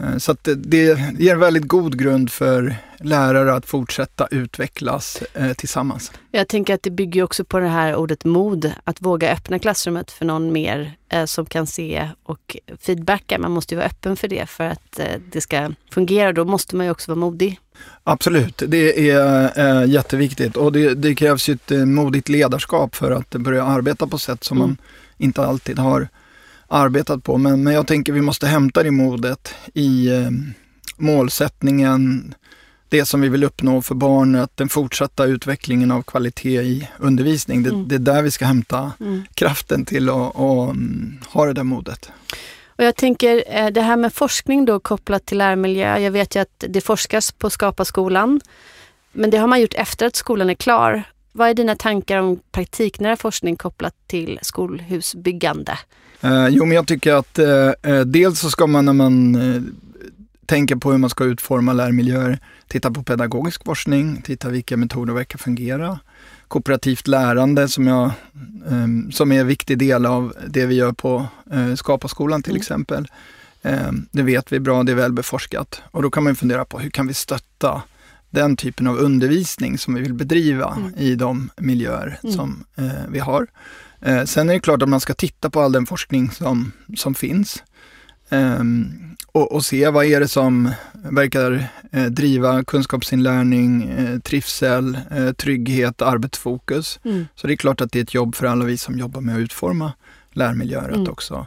Eh, 0.02 0.16
Så 0.18 0.32
att 0.32 0.48
det, 0.56 0.98
ger 1.18 1.32
en 1.34 1.40
väldigt 1.40 1.68
god 1.68 1.98
grund 1.98 2.30
för 2.30 2.76
lärare 3.00 3.54
att 3.54 3.66
fortsätta 3.66 4.26
utvecklas 4.30 5.22
eh, 5.34 5.52
tillsammans. 5.52 6.12
Jag 6.30 6.48
tänker 6.48 6.74
att 6.74 6.82
det 6.82 6.90
bygger 6.90 7.22
också 7.22 7.44
på 7.44 7.58
det 7.58 7.68
här 7.68 7.96
ordet 7.96 8.24
mod, 8.24 8.72
att 8.84 9.02
våga 9.02 9.32
öppna 9.32 9.58
klassrummet 9.58 10.10
för 10.10 10.24
någon 10.24 10.52
mer 10.52 10.92
eh, 11.08 11.24
som 11.24 11.46
kan 11.46 11.66
se 11.66 12.08
och 12.22 12.56
feedbacka. 12.80 13.38
Man 13.38 13.50
måste 13.50 13.74
ju 13.74 13.76
vara 13.78 13.86
öppen 13.88 14.16
för 14.16 14.28
det 14.28 14.46
för 14.48 14.64
att 14.64 15.00
det 15.32 15.40
ska 15.40 15.70
fungera. 15.90 16.32
Då 16.32 16.44
måste 16.44 16.76
man 16.76 16.86
ju 16.86 16.92
också 16.92 17.10
vara 17.10 17.18
modig. 17.20 17.58
Absolut, 18.04 18.62
det 18.66 19.10
är 19.10 19.84
jätteviktigt 19.84 20.56
och 20.56 20.72
det, 20.72 20.94
det 20.94 21.14
krävs 21.14 21.48
ju 21.48 21.52
ett 21.52 21.70
modigt 21.88 22.28
ledarskap 22.28 22.94
för 22.94 23.10
att 23.10 23.30
börja 23.30 23.64
arbeta 23.64 24.06
på 24.06 24.18
sätt 24.18 24.44
som 24.44 24.56
Mm. 24.56 24.68
man 24.68 24.76
inte 25.18 25.46
alltid 25.46 25.78
har 25.78 26.08
arbetat 26.72 27.24
på. 27.24 27.38
Men, 27.38 27.62
men 27.62 27.74
jag 27.74 27.86
tänker 27.86 28.12
vi 28.12 28.20
måste 28.20 28.46
hämta 28.46 28.82
det 28.82 28.90
modet 28.90 29.54
i 29.74 30.08
eh, 30.08 30.30
målsättningen, 30.96 32.34
det 32.88 33.04
som 33.06 33.20
vi 33.20 33.28
vill 33.28 33.44
uppnå 33.44 33.82
för 33.82 33.94
barnet, 33.94 34.50
den 34.54 34.68
fortsatta 34.68 35.24
utvecklingen 35.24 35.90
av 35.90 36.02
kvalitet 36.02 36.62
i 36.62 36.88
undervisning. 36.98 37.62
Det, 37.62 37.70
Mm. 37.70 37.88
det 37.88 37.94
är 37.94 37.98
där 37.98 38.22
vi 38.22 38.30
ska 38.30 38.44
hämta 38.44 38.92
Mm. 39.00 39.22
kraften 39.34 39.84
till 39.84 40.08
att 40.08 40.32
och, 40.34 40.64
mm, 40.70 41.18
ha 41.28 41.46
det 41.46 41.52
där 41.52 41.62
modet. 41.62 42.10
Och 42.76 42.84
jag 42.84 42.96
tänker 42.96 43.44
eh, 43.48 43.66
det 43.66 43.80
här 43.80 43.96
med 43.96 44.12
forskning 44.12 44.64
då 44.64 44.80
kopplat 44.80 45.26
till 45.26 45.38
lärmiljö. 45.38 45.98
Jag 45.98 46.10
vet 46.10 46.36
ju 46.36 46.40
att 46.40 46.64
det 46.68 46.80
forskas 46.80 47.32
på 47.32 47.50
Skapa 47.50 47.84
skolan. 47.84 48.40
Men 49.12 49.30
det 49.30 49.38
har 49.38 49.46
man 49.46 49.60
gjort 49.60 49.74
efter 49.74 50.06
att 50.06 50.16
skolan 50.16 50.50
är 50.50 50.54
klar. 50.54 51.02
Vad 51.32 51.48
är 51.48 51.54
dina 51.54 51.76
tankar 51.76 52.18
om 52.18 52.40
praktiknära 52.52 53.16
forskning 53.16 53.56
kopplat 53.56 53.94
till 54.06 54.38
skolhusbyggande? 54.42 55.78
Eh, 56.20 56.48
jo, 56.48 56.64
men 56.64 56.74
jag 56.74 56.86
tycker 56.86 57.14
att 57.14 57.38
eh, 57.38 57.70
eh, 57.82 58.00
dels 58.00 58.40
så 58.40 58.50
ska 58.50 58.66
man 58.66 58.84
när 58.84 58.92
man 58.92 59.34
eh, 59.34 59.62
tänker 60.46 60.76
på 60.76 60.90
hur 60.90 60.98
man 60.98 61.10
ska 61.10 61.24
utforma 61.24 61.72
lärmiljöer, 61.72 62.38
titta 62.68 62.90
på 62.90 63.02
pedagogisk 63.02 63.64
forskning, 63.64 64.22
titta 64.22 64.48
vilka 64.48 64.76
metoder 64.76 65.12
verkar 65.14 65.38
fungera. 65.38 65.98
Kooperativt 66.48 67.08
lärande 67.08 67.68
som, 67.68 67.86
jag, 67.86 68.04
eh, 68.70 69.10
som 69.12 69.32
är 69.32 69.40
en 69.40 69.46
viktig 69.46 69.78
del 69.78 70.06
av 70.06 70.34
det 70.48 70.66
vi 70.66 70.74
gör 70.74 70.92
på 70.92 71.26
eh, 71.52 71.74
Skapa-skolan 71.74 72.42
till 72.42 72.52
Mm. 72.52 72.60
exempel. 72.60 73.06
Eh, 73.62 73.92
det 74.10 74.22
vet 74.22 74.52
vi 74.52 74.60
bra, 74.60 74.82
det 74.82 74.92
är 74.92 74.96
väl 74.96 75.12
beforskat. 75.12 75.82
Och 75.90 76.02
då 76.02 76.10
kan 76.10 76.24
man 76.24 76.36
fundera 76.36 76.64
på 76.64 76.78
hur 76.78 76.90
kan 76.90 77.06
vi 77.06 77.14
stötta 77.14 77.82
den 78.32 78.56
typen 78.56 78.86
av 78.86 78.96
undervisning 78.96 79.78
som 79.78 79.94
vi 79.94 80.00
vill 80.00 80.14
bedriva 80.14 80.74
Mm. 80.76 80.94
i 80.96 81.14
de 81.14 81.50
miljöer 81.56 82.18
Mm. 82.22 82.36
som 82.36 82.64
eh, 82.76 82.84
vi 83.08 83.18
har. 83.18 83.46
Eh, 84.00 84.24
sen 84.24 84.48
är 84.50 84.54
det 84.54 84.60
klart 84.60 84.82
att 84.82 84.88
man 84.88 85.00
ska 85.00 85.14
titta 85.14 85.50
på 85.50 85.60
all 85.60 85.72
den 85.72 85.86
forskning 85.86 86.30
som, 86.30 86.72
som 86.96 87.14
finns 87.14 87.62
ehm, 88.28 88.86
och, 89.32 89.52
och 89.52 89.64
se 89.64 89.88
vad 89.88 90.04
är 90.04 90.20
det 90.20 90.28
som 90.28 90.70
verkar 90.92 91.68
eh, 91.92 92.04
driva 92.04 92.64
kunskapsinlärning, 92.64 93.82
eh, 93.82 94.18
trivsel, 94.18 94.98
eh, 95.10 95.32
trygghet, 95.32 96.02
arbetsfokus. 96.02 97.00
Mm. 97.04 97.26
Så 97.34 97.46
det 97.46 97.52
är 97.54 97.56
klart 97.56 97.80
att 97.80 97.92
det 97.92 97.98
är 97.98 98.02
ett 98.02 98.14
jobb 98.14 98.34
för 98.34 98.46
alla 98.46 98.64
vi 98.64 98.78
som 98.78 98.98
jobbar 98.98 99.20
med 99.20 99.34
att 99.34 99.40
utforma 99.40 99.92
lärmiljöer 100.32 100.88
Mm. 100.88 101.02
att 101.02 101.08
också 101.08 101.46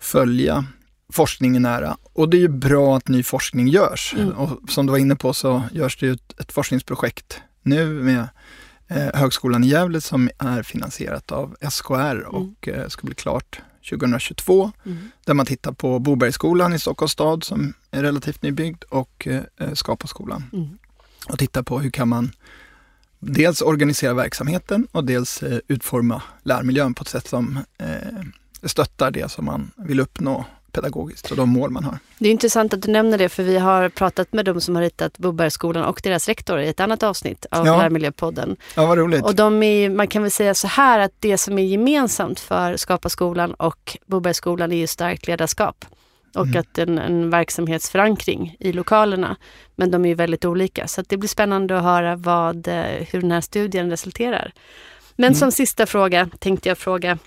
följa 0.00 0.64
forskningen 1.12 1.62
nära. 1.62 1.96
Och 2.12 2.28
det 2.28 2.36
är 2.36 2.40
ju 2.40 2.48
bra 2.48 2.96
att 2.96 3.08
ny 3.08 3.22
forskning 3.22 3.68
görs. 3.68 4.14
Mm. 4.18 4.32
Och 4.32 4.70
som 4.70 4.86
du 4.86 4.90
var 4.90 4.98
inne 4.98 5.16
på 5.16 5.32
så 5.32 5.62
görs 5.72 5.96
det 5.96 6.06
ju 6.06 6.12
ett, 6.12 6.40
ett 6.40 6.52
forskningsprojekt 6.52 7.42
nu 7.62 7.86
med 7.86 8.28
eh, 8.88 9.14
Högskolan 9.14 9.64
i 9.64 9.68
Gävle 9.68 10.00
som 10.00 10.30
är 10.38 10.62
finansierat 10.62 11.32
av 11.32 11.56
SKR 11.70 12.20
och 12.20 12.68
eh, 12.68 12.88
ska 12.88 13.06
bli 13.06 13.14
klart 13.14 13.60
2022. 13.90 14.72
Mm. 14.86 14.98
Där 15.24 15.34
man 15.34 15.46
tittar 15.46 15.72
på 15.72 15.98
Bobergsskolan 15.98 16.72
i 16.72 16.78
Stockholms 16.78 17.12
stad 17.12 17.44
som 17.44 17.74
är 17.90 18.02
relativt 18.02 18.42
nybyggd 18.42 18.84
och 18.84 19.28
eh, 19.28 19.72
Skapaskolan. 19.72 20.44
Mm. 20.52 20.78
Och 21.28 21.38
tittar 21.38 21.62
på 21.62 21.80
hur 21.80 21.90
kan 21.90 22.08
man 22.08 22.32
dels 23.18 23.62
organisera 23.62 24.14
verksamheten 24.14 24.86
och 24.92 25.04
dels 25.04 25.42
eh, 25.42 25.58
utforma 25.68 26.22
lärmiljön 26.42 26.94
på 26.94 27.02
ett 27.02 27.08
sätt 27.08 27.28
som 27.28 27.58
eh, 27.78 28.22
stöttar 28.62 29.10
det 29.10 29.30
som 29.30 29.44
man 29.44 29.70
vill 29.76 30.00
uppnå 30.00 30.44
pedagogiskt 30.72 31.30
och 31.30 31.36
de 31.36 31.48
mål 31.48 31.70
man 31.70 31.84
har. 31.84 31.98
Det 32.18 32.28
är 32.28 32.32
intressant 32.32 32.74
att 32.74 32.82
du 32.82 32.92
nämner 32.92 33.18
det 33.18 33.28
för 33.28 33.42
vi 33.42 33.58
har 33.58 33.88
pratat 33.88 34.32
med 34.32 34.44
de 34.44 34.60
som 34.60 34.74
har 34.76 34.82
ritat 34.82 35.18
Bobergsskolan 35.18 35.84
och 35.84 36.00
deras 36.04 36.28
rektor 36.28 36.60
i 36.60 36.68
ett 36.68 36.80
annat 36.80 37.02
avsnitt 37.02 37.46
av 37.50 37.66
Ja. 37.66 37.78
Lärmiljöpodden. 37.78 38.56
Ja, 38.76 38.86
vad 38.86 38.98
roligt. 38.98 39.24
Och 39.24 39.34
de 39.34 39.62
är, 39.62 39.90
man 39.90 40.06
kan 40.08 40.22
väl 40.22 40.30
säga 40.30 40.54
så 40.54 40.66
här 40.68 40.98
att 40.98 41.12
det 41.18 41.38
som 41.38 41.58
är 41.58 41.62
gemensamt 41.62 42.40
för 42.40 42.76
Skapa 42.76 43.08
skolan 43.08 43.54
och 43.54 43.98
Bobergsskolan 44.06 44.72
är 44.72 44.76
ju 44.76 44.86
starkt 44.86 45.26
ledarskap. 45.26 45.84
Och 46.34 46.46
Mm. 46.46 46.60
att 46.60 46.78
en, 46.78 46.98
en 46.98 47.30
verksamhetsförankring 47.30 48.56
i 48.60 48.72
lokalerna. 48.72 49.36
Men 49.76 49.90
de 49.90 50.04
är 50.04 50.08
ju 50.08 50.14
väldigt 50.14 50.44
olika. 50.44 50.86
Så 50.88 51.02
det 51.08 51.16
blir 51.16 51.28
spännande 51.28 51.76
att 51.78 51.82
höra 51.84 52.16
vad, 52.16 52.68
eh, 52.68 52.84
hur 53.10 53.20
den 53.20 53.30
här 53.32 53.40
studien 53.40 53.90
resulterar. 53.90 54.52
Men 55.16 55.26
Mm. 55.26 55.34
som 55.34 55.52
sista 55.52 55.86
fråga 55.86 56.28
tänkte 56.38 56.68
jag 56.68 56.78
fråga. 56.78 57.18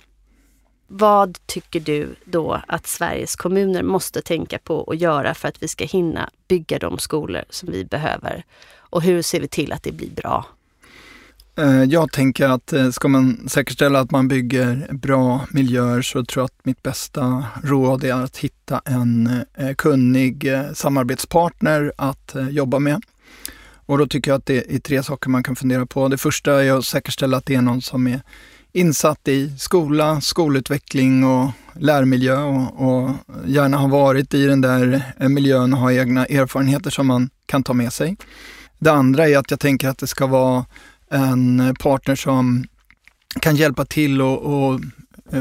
Vad 0.86 1.38
tycker 1.46 1.80
du 1.80 2.14
då 2.24 2.60
att 2.68 2.86
Sveriges 2.86 3.36
kommuner 3.36 3.82
måste 3.82 4.22
tänka 4.22 4.58
på 4.58 4.76
och 4.76 4.94
göra 4.94 5.34
för 5.34 5.48
att 5.48 5.62
vi 5.62 5.68
ska 5.68 5.84
hinna 5.84 6.30
bygga 6.48 6.78
de 6.78 6.98
skolor 6.98 7.44
som 7.50 7.72
vi 7.72 7.84
behöver? 7.84 8.44
Och 8.76 9.02
hur 9.02 9.22
ser 9.22 9.40
vi 9.40 9.48
till 9.48 9.72
att 9.72 9.82
det 9.82 9.92
blir 9.92 10.10
bra? 10.10 10.46
Eh, 11.58 11.84
jag 11.84 12.12
tänker 12.12 12.48
att 12.48 12.72
eh, 12.72 12.90
ska 12.90 13.08
man 13.08 13.48
säkerställa 13.48 14.00
att 14.00 14.10
man 14.10 14.28
bygger 14.28 14.88
bra 14.92 15.46
miljöer 15.50 16.02
så 16.02 16.24
tror 16.24 16.42
jag 16.42 16.44
att 16.44 16.64
mitt 16.66 16.82
bästa 16.82 17.44
råd 17.62 18.04
är 18.04 18.12
att 18.12 18.36
hitta 18.36 18.82
en 18.84 19.44
eh, 19.54 19.74
kunnig 19.74 20.46
samarbetspartner 20.74 21.92
att 21.96 22.36
jobba 22.50 22.78
med. 22.78 23.02
Och 23.86 23.98
då 23.98 24.06
tycker 24.06 24.30
jag 24.30 24.38
att 24.38 24.46
det 24.46 24.74
är 24.74 24.78
tre 24.78 25.02
saker 25.02 25.30
man 25.30 25.42
kan 25.42 25.56
fundera 25.56 25.86
på. 25.86 26.08
Det 26.08 26.18
första 26.18 26.64
är 26.64 26.72
att 26.72 26.84
säkerställa 26.84 27.36
att 27.36 27.46
det 27.46 27.54
är 27.54 27.62
någon 27.62 27.82
som 27.82 28.06
är 28.06 28.20
insatt 28.74 29.28
i 29.28 29.52
skola, 29.58 30.20
skolutveckling 30.20 31.24
och 31.24 31.50
lärmiljö 31.72 32.36
och, 32.42 32.88
och 32.88 33.10
gärna 33.46 33.76
har 33.76 33.88
varit 33.88 34.34
i 34.34 34.46
den 34.46 34.60
där 34.60 35.02
eh, 35.20 35.28
miljön 35.28 35.72
och 35.72 35.78
har 35.78 35.90
egna 35.90 36.26
erfarenheter 36.26 36.90
som 36.90 37.06
man 37.06 37.30
kan 37.46 37.62
ta 37.62 37.72
med 37.72 37.92
sig. 37.92 38.16
Det 38.78 38.92
andra 38.92 39.28
är 39.28 39.38
att 39.38 39.50
jag 39.50 39.60
tänker 39.60 39.88
att 39.88 39.98
det 39.98 40.06
ska 40.06 40.26
vara 40.26 40.66
en 41.10 41.74
partner 41.80 42.14
som 42.14 42.66
kan 43.40 43.56
hjälpa 43.56 43.84
till 43.84 44.22
och, 44.22 44.38
och 44.38 44.80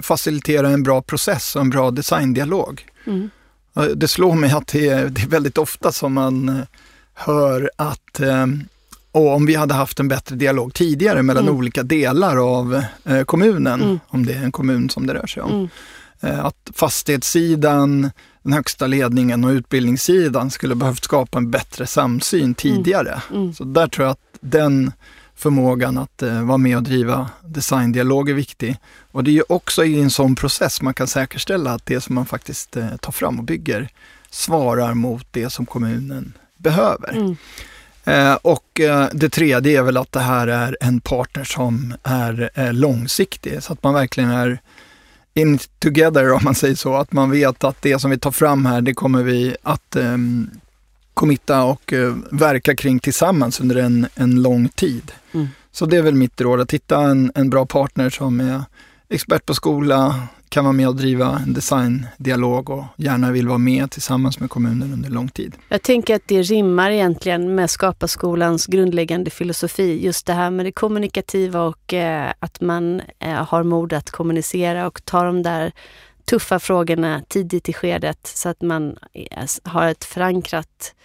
facilitera 0.02 0.70
en 0.70 0.84
bra 0.84 1.02
process 1.02 1.56
och 1.56 1.62
en 1.62 1.70
bra 1.70 1.92
designdialog. 1.92 2.86
Mm. 3.06 3.30
Det 3.96 4.08
slår 4.08 4.36
mig 4.36 4.52
att 4.52 4.68
det 4.68 4.90
är, 4.90 5.10
det 5.10 5.22
är, 5.22 5.28
väldigt 5.28 5.58
ofta 5.58 5.92
som 5.92 6.14
man 6.14 6.66
hör 7.14 7.72
att 7.76 8.20
och 9.14 9.36
om 9.36 9.46
vi 9.46 9.56
hade 9.56 9.74
haft 9.74 10.00
en 10.00 10.08
bättre 10.08 10.36
dialog 10.36 10.74
tidigare 10.74 11.24
mellan 11.24 11.44
mm. 11.44 11.56
olika 11.56 11.84
delar 11.84 12.60
av 12.60 12.84
eh, 13.06 13.24
kommunen, 13.24 13.82
mm. 13.82 14.00
om 14.08 14.26
det 14.26 14.34
är 14.34 14.44
en 14.44 14.52
kommun 14.52 14.90
som 14.90 15.08
det 15.08 15.14
rör 15.14 15.28
sig 15.28 15.44
om. 15.44 15.52
Mm. 15.52 15.70
Eh, 16.22 16.46
att 16.46 16.72
fastighetssidan, 16.76 18.12
den 18.44 18.54
högsta 18.54 18.88
ledningen 18.88 19.44
och 19.44 19.50
utbildningssidan 19.50 20.52
skulle 20.52 20.76
behövt 20.76 21.04
skapa 21.04 21.38
en 21.38 21.52
bättre 21.52 21.88
samsyn 21.88 22.54
tidigare. 22.54 23.22
Mm. 23.30 23.42
Mm. 23.42 23.54
Så 23.54 23.64
där 23.64 23.88
tror 23.88 24.06
jag 24.06 24.12
att 24.12 24.38
den 24.42 24.92
förmågan 25.36 25.98
att 25.98 26.22
eh, 26.22 26.44
vara 26.44 26.58
med 26.58 26.78
och 26.78 26.84
driva 26.84 27.30
designdialog 27.42 28.30
är 28.30 28.34
viktig. 28.34 28.78
Och 29.12 29.24
det 29.24 29.32
är 29.32 29.34
ju 29.34 29.44
också 29.50 29.86
i 29.86 30.02
en 30.02 30.12
sån 30.12 30.36
process 30.36 30.82
man 30.82 30.94
kan 30.94 31.08
säkerställa 31.08 31.72
att 31.72 31.86
det 31.86 32.02
som 32.02 32.16
man 32.16 32.26
faktiskt 32.26 32.78
eh, 32.78 32.96
tar 32.96 33.12
fram 33.12 33.40
och 33.40 33.46
bygger 33.46 33.90
svarar 34.30 34.94
mot 34.94 35.28
det 35.32 35.50
som 35.50 35.66
kommunen 35.66 36.34
behöver. 36.58 37.36
Eh, 38.06 38.34
och 38.42 38.80
eh, 38.80 39.08
det 39.14 39.30
tredje 39.30 39.80
är 39.80 39.84
väl 39.84 39.98
att 39.98 40.12
det 40.12 40.20
här 40.20 40.48
är 40.48 40.78
en 40.82 41.00
partner 41.00 41.44
som 41.44 41.94
är 42.04 42.50
eh, 42.54 42.74
långsiktig, 42.74 43.64
så 43.64 43.74
att 43.74 43.84
man 43.84 43.94
verkligen 43.94 44.30
är 44.30 44.60
in 45.34 45.60
together 45.80 46.32
om 46.32 46.40
man 46.44 46.56
säger 46.56 46.76
så. 46.76 46.96
Att 46.96 47.12
man 47.12 47.32
vet 47.32 47.64
att 47.64 47.82
det 47.82 48.00
som 48.00 48.12
vi 48.12 48.18
tar 48.18 48.32
fram 48.32 48.66
här, 48.66 48.82
det 48.82 48.94
kommer 48.94 49.24
vi 49.24 49.56
att 49.64 49.96
eh, 49.96 50.18
committa 51.14 51.64
och 51.64 51.94
eh, 51.94 52.16
verka 52.32 52.76
kring 52.76 53.00
tillsammans 53.00 53.60
under 53.60 53.76
en, 53.76 54.08
en 54.16 54.42
lång 54.42 54.70
tid. 54.70 55.12
Mm. 55.32 55.48
Så 55.72 55.86
det 55.86 55.98
är 55.98 56.02
väl 56.02 56.16
mitt 56.16 56.42
råd, 56.42 56.62
att 56.62 56.74
hitta 56.74 57.02
en, 57.02 57.32
en 57.36 57.50
bra 57.50 57.66
partner 57.66 58.10
som 58.10 58.40
är 58.40 58.64
expert 59.10 59.46
på 59.46 59.54
skola, 59.54 60.28
kan 60.54 60.64
vara 60.64 60.74
med 60.74 60.88
och 60.88 60.96
driva 60.96 61.40
en 61.40 61.54
designdialog 61.54 62.70
och 62.70 62.84
gärna 62.98 63.32
vill 63.32 63.48
vara 63.48 63.58
med 63.58 63.92
tillsammans 63.92 64.40
med 64.40 64.50
kommunen 64.50 64.94
under 64.94 65.10
lång 65.10 65.30
tid. 65.30 65.56
Jag 65.70 65.82
tänker 65.82 66.16
att 66.16 66.22
det 66.26 66.42
rimmar 66.42 66.92
egentligen 66.92 67.56
med 67.56 67.70
Skapa 67.70 68.08
skolans 68.08 68.66
grundläggande 68.66 69.30
filosofi. 69.32 70.06
Just 70.06 70.26
det 70.26 70.34
här 70.34 70.50
med 70.50 70.66
det 70.66 70.72
kommunikativa 70.72 71.62
och 71.62 71.94
eh, 71.94 72.34
att 72.40 72.62
man 72.62 73.02
eh, 73.20 73.34
har 73.34 73.64
mod 73.64 73.94
att 73.94 74.12
kommunicera 74.12 74.88
och 74.88 75.06
ta 75.06 75.24
de 75.24 75.44
där 75.44 75.72
tuffa 76.26 76.60
frågorna 76.60 77.22
tidigt 77.28 77.70
i 77.70 77.74
skedet 77.74 78.20
så 78.24 78.50
att 78.50 78.62
man 78.62 78.98
eh, 79.14 79.46
har 79.64 79.88
ett 79.88 80.04
förankrat, 80.04 80.96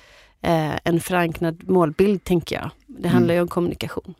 en 0.84 1.00
förankrad 1.00 1.68
målbild, 1.68 2.24
tänker 2.24 2.56
jag. 2.56 2.70
Det 2.86 3.08
handlar 3.08 3.34
mm. 3.34 3.36
ju 3.36 3.42
om 3.42 3.48
kommunikation. 3.48 4.14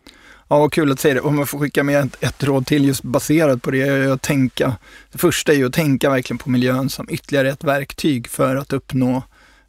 Ja, 0.50 0.58
vad 0.58 0.72
kul 0.72 0.92
att 0.92 1.00
säga 1.00 1.14
det. 1.14 1.20
Om 1.20 1.38
jag 1.38 1.48
får 1.48 1.58
skicka 1.58 1.84
med 1.84 2.04
ett, 2.04 2.16
ett 2.24 2.44
råd 2.44 2.66
till 2.66 2.84
just 2.84 3.02
baserat 3.02 3.62
på 3.62 3.70
det, 3.70 3.80
är 3.80 4.08
att 4.08 4.22
tänka. 4.22 4.76
Det 5.12 5.18
första 5.18 5.52
är 5.52 5.56
ju 5.56 5.66
att 5.66 5.72
tänka 5.72 6.10
verkligen 6.10 6.38
på 6.38 6.50
miljön 6.50 6.90
som 6.90 7.10
ytterligare 7.10 7.50
ett 7.50 7.64
verktyg 7.64 8.28
för 8.28 8.56
att 8.56 8.72
uppnå 8.72 9.22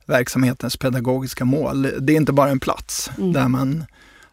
verksamhetens 0.05 0.77
pedagogiska 0.77 1.45
mål. 1.45 1.81
Det 1.99 2.13
är 2.13 2.17
inte 2.17 2.33
bara 2.33 2.49
en 2.49 2.59
plats 2.59 3.11
mm. 3.17 3.33
där 3.33 3.47
man 3.47 3.85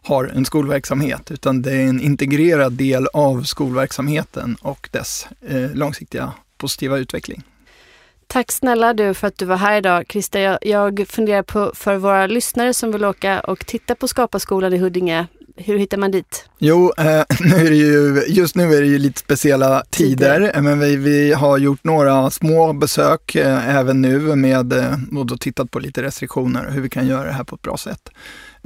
har 0.03 0.25
en 0.25 0.45
skolverksamhet, 0.45 1.31
utan 1.31 1.63
det 1.63 1.73
är 1.73 1.87
en 1.87 2.01
integrerad 2.01 2.73
del 2.73 3.07
av 3.13 3.43
skolverksamheten 3.43 4.57
och 4.61 4.89
dess 4.93 5.27
eh, 5.49 5.75
långsiktiga 5.75 6.33
positiva 6.59 6.99
utveckling. 6.99 7.43
Tack 8.27 8.53
snälla 8.53 8.95
du 8.95 9.15
för 9.15 9.27
att 9.27 9.39
du 9.39 9.45
var 9.45 9.57
här 9.57 9.79
idag 9.79 10.05
Christer. 10.09 10.41
Jag, 10.41 10.59
jag 10.63 11.09
funderar 11.09 11.43
på 11.43 11.73
för 11.75 11.97
våra 11.97 12.27
lyssnare 12.27 12.75
som 12.75 12.93
vill 12.93 13.05
åka 13.05 13.41
och 13.41 13.67
titta 13.67 13.95
på 13.95 14.09
Skapa 14.09 14.39
skolan 14.39 14.73
i 14.73 14.79
Huddinge 14.79 15.27
hur 15.57 15.79
hittar 15.79 15.97
man 15.97 16.11
dit? 16.11 16.49
Jo, 16.59 16.93
eh, 16.99 17.05
nu 17.41 17.57
är 17.57 17.71
det 17.71 17.77
ju, 17.77 18.25
just 18.29 18.57
nu 18.57 18.75
är 18.75 18.81
det 18.81 18.87
ju 18.87 18.99
lite 18.99 19.21
speciella 19.21 19.83
tider, 19.91 20.41
tider. 20.41 20.61
men 20.63 20.81
vi, 20.81 20.97
vi 20.97 21.33
har 21.33 21.59
gjort 21.59 21.85
några 21.85 22.31
små 22.31 22.73
besök 22.73 23.35
eh, 23.35 23.77
även 23.77 24.03
nu 24.03 24.37
med, 24.37 24.73
eh, 24.73 24.95
och 25.17 25.27
då 25.27 25.37
tittat 25.37 25.71
på 25.71 25.79
lite 25.79 26.03
restriktioner 26.03 26.67
och 26.67 26.73
hur 26.73 26.81
vi 26.81 26.89
kan 26.89 27.07
göra 27.07 27.27
det 27.27 27.33
här 27.33 27.45
på 27.45 27.55
ett 27.55 27.63
bra 27.63 27.77
sätt. 27.77 28.11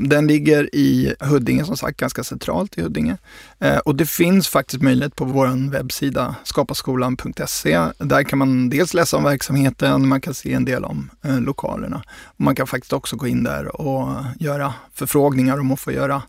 Den 0.09 0.27
ligger 0.27 0.75
i 0.75 1.15
Huddinge, 1.21 1.65
som 1.65 1.77
sagt 1.77 2.01
ganska 2.01 2.25
centralt 2.25 2.79
i 2.79 2.83
Huddinge. 2.83 3.17
Eh, 3.59 3.79
och 3.79 3.95
det 3.97 4.07
finns 4.07 4.49
faktiskt 4.49 4.83
möjlighet 4.83 5.17
på 5.17 5.25
vår 5.25 5.71
webbsida 5.71 6.35
skapaskolan.se. 6.45 7.81
Där 7.99 8.23
kan 8.23 8.39
man 8.39 8.71
dels 8.71 8.95
läsa 8.95 9.17
om 9.17 9.25
verksamheten, 9.25 10.09
man 10.09 10.21
kan 10.21 10.35
se 10.35 10.53
en 10.53 10.65
del 10.65 10.85
om 10.85 11.11
eh, 11.25 11.41
lokalerna. 11.41 12.03
Och 12.25 12.41
man 12.41 12.55
kan 12.55 12.67
faktiskt 12.67 12.93
också 12.93 13.17
gå 13.17 13.27
in 13.27 13.43
där 13.43 13.81
och 13.81 14.09
göra 14.39 14.75
förfrågningar 14.95 15.59
om 15.59 15.73
att 15.73 15.81
få 15.81 15.93
göra 15.93 16.23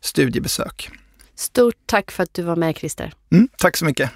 studiebesök. 0.00 0.90
Stort 1.34 1.76
tack 1.86 2.10
för 2.10 2.22
att 2.22 2.34
du 2.34 2.42
var 2.42 2.56
med 2.56 2.76
Christer. 2.76 3.12
Mm, 3.32 3.48
tack 3.58 3.76
så 3.76 3.84
mycket. 3.84 4.10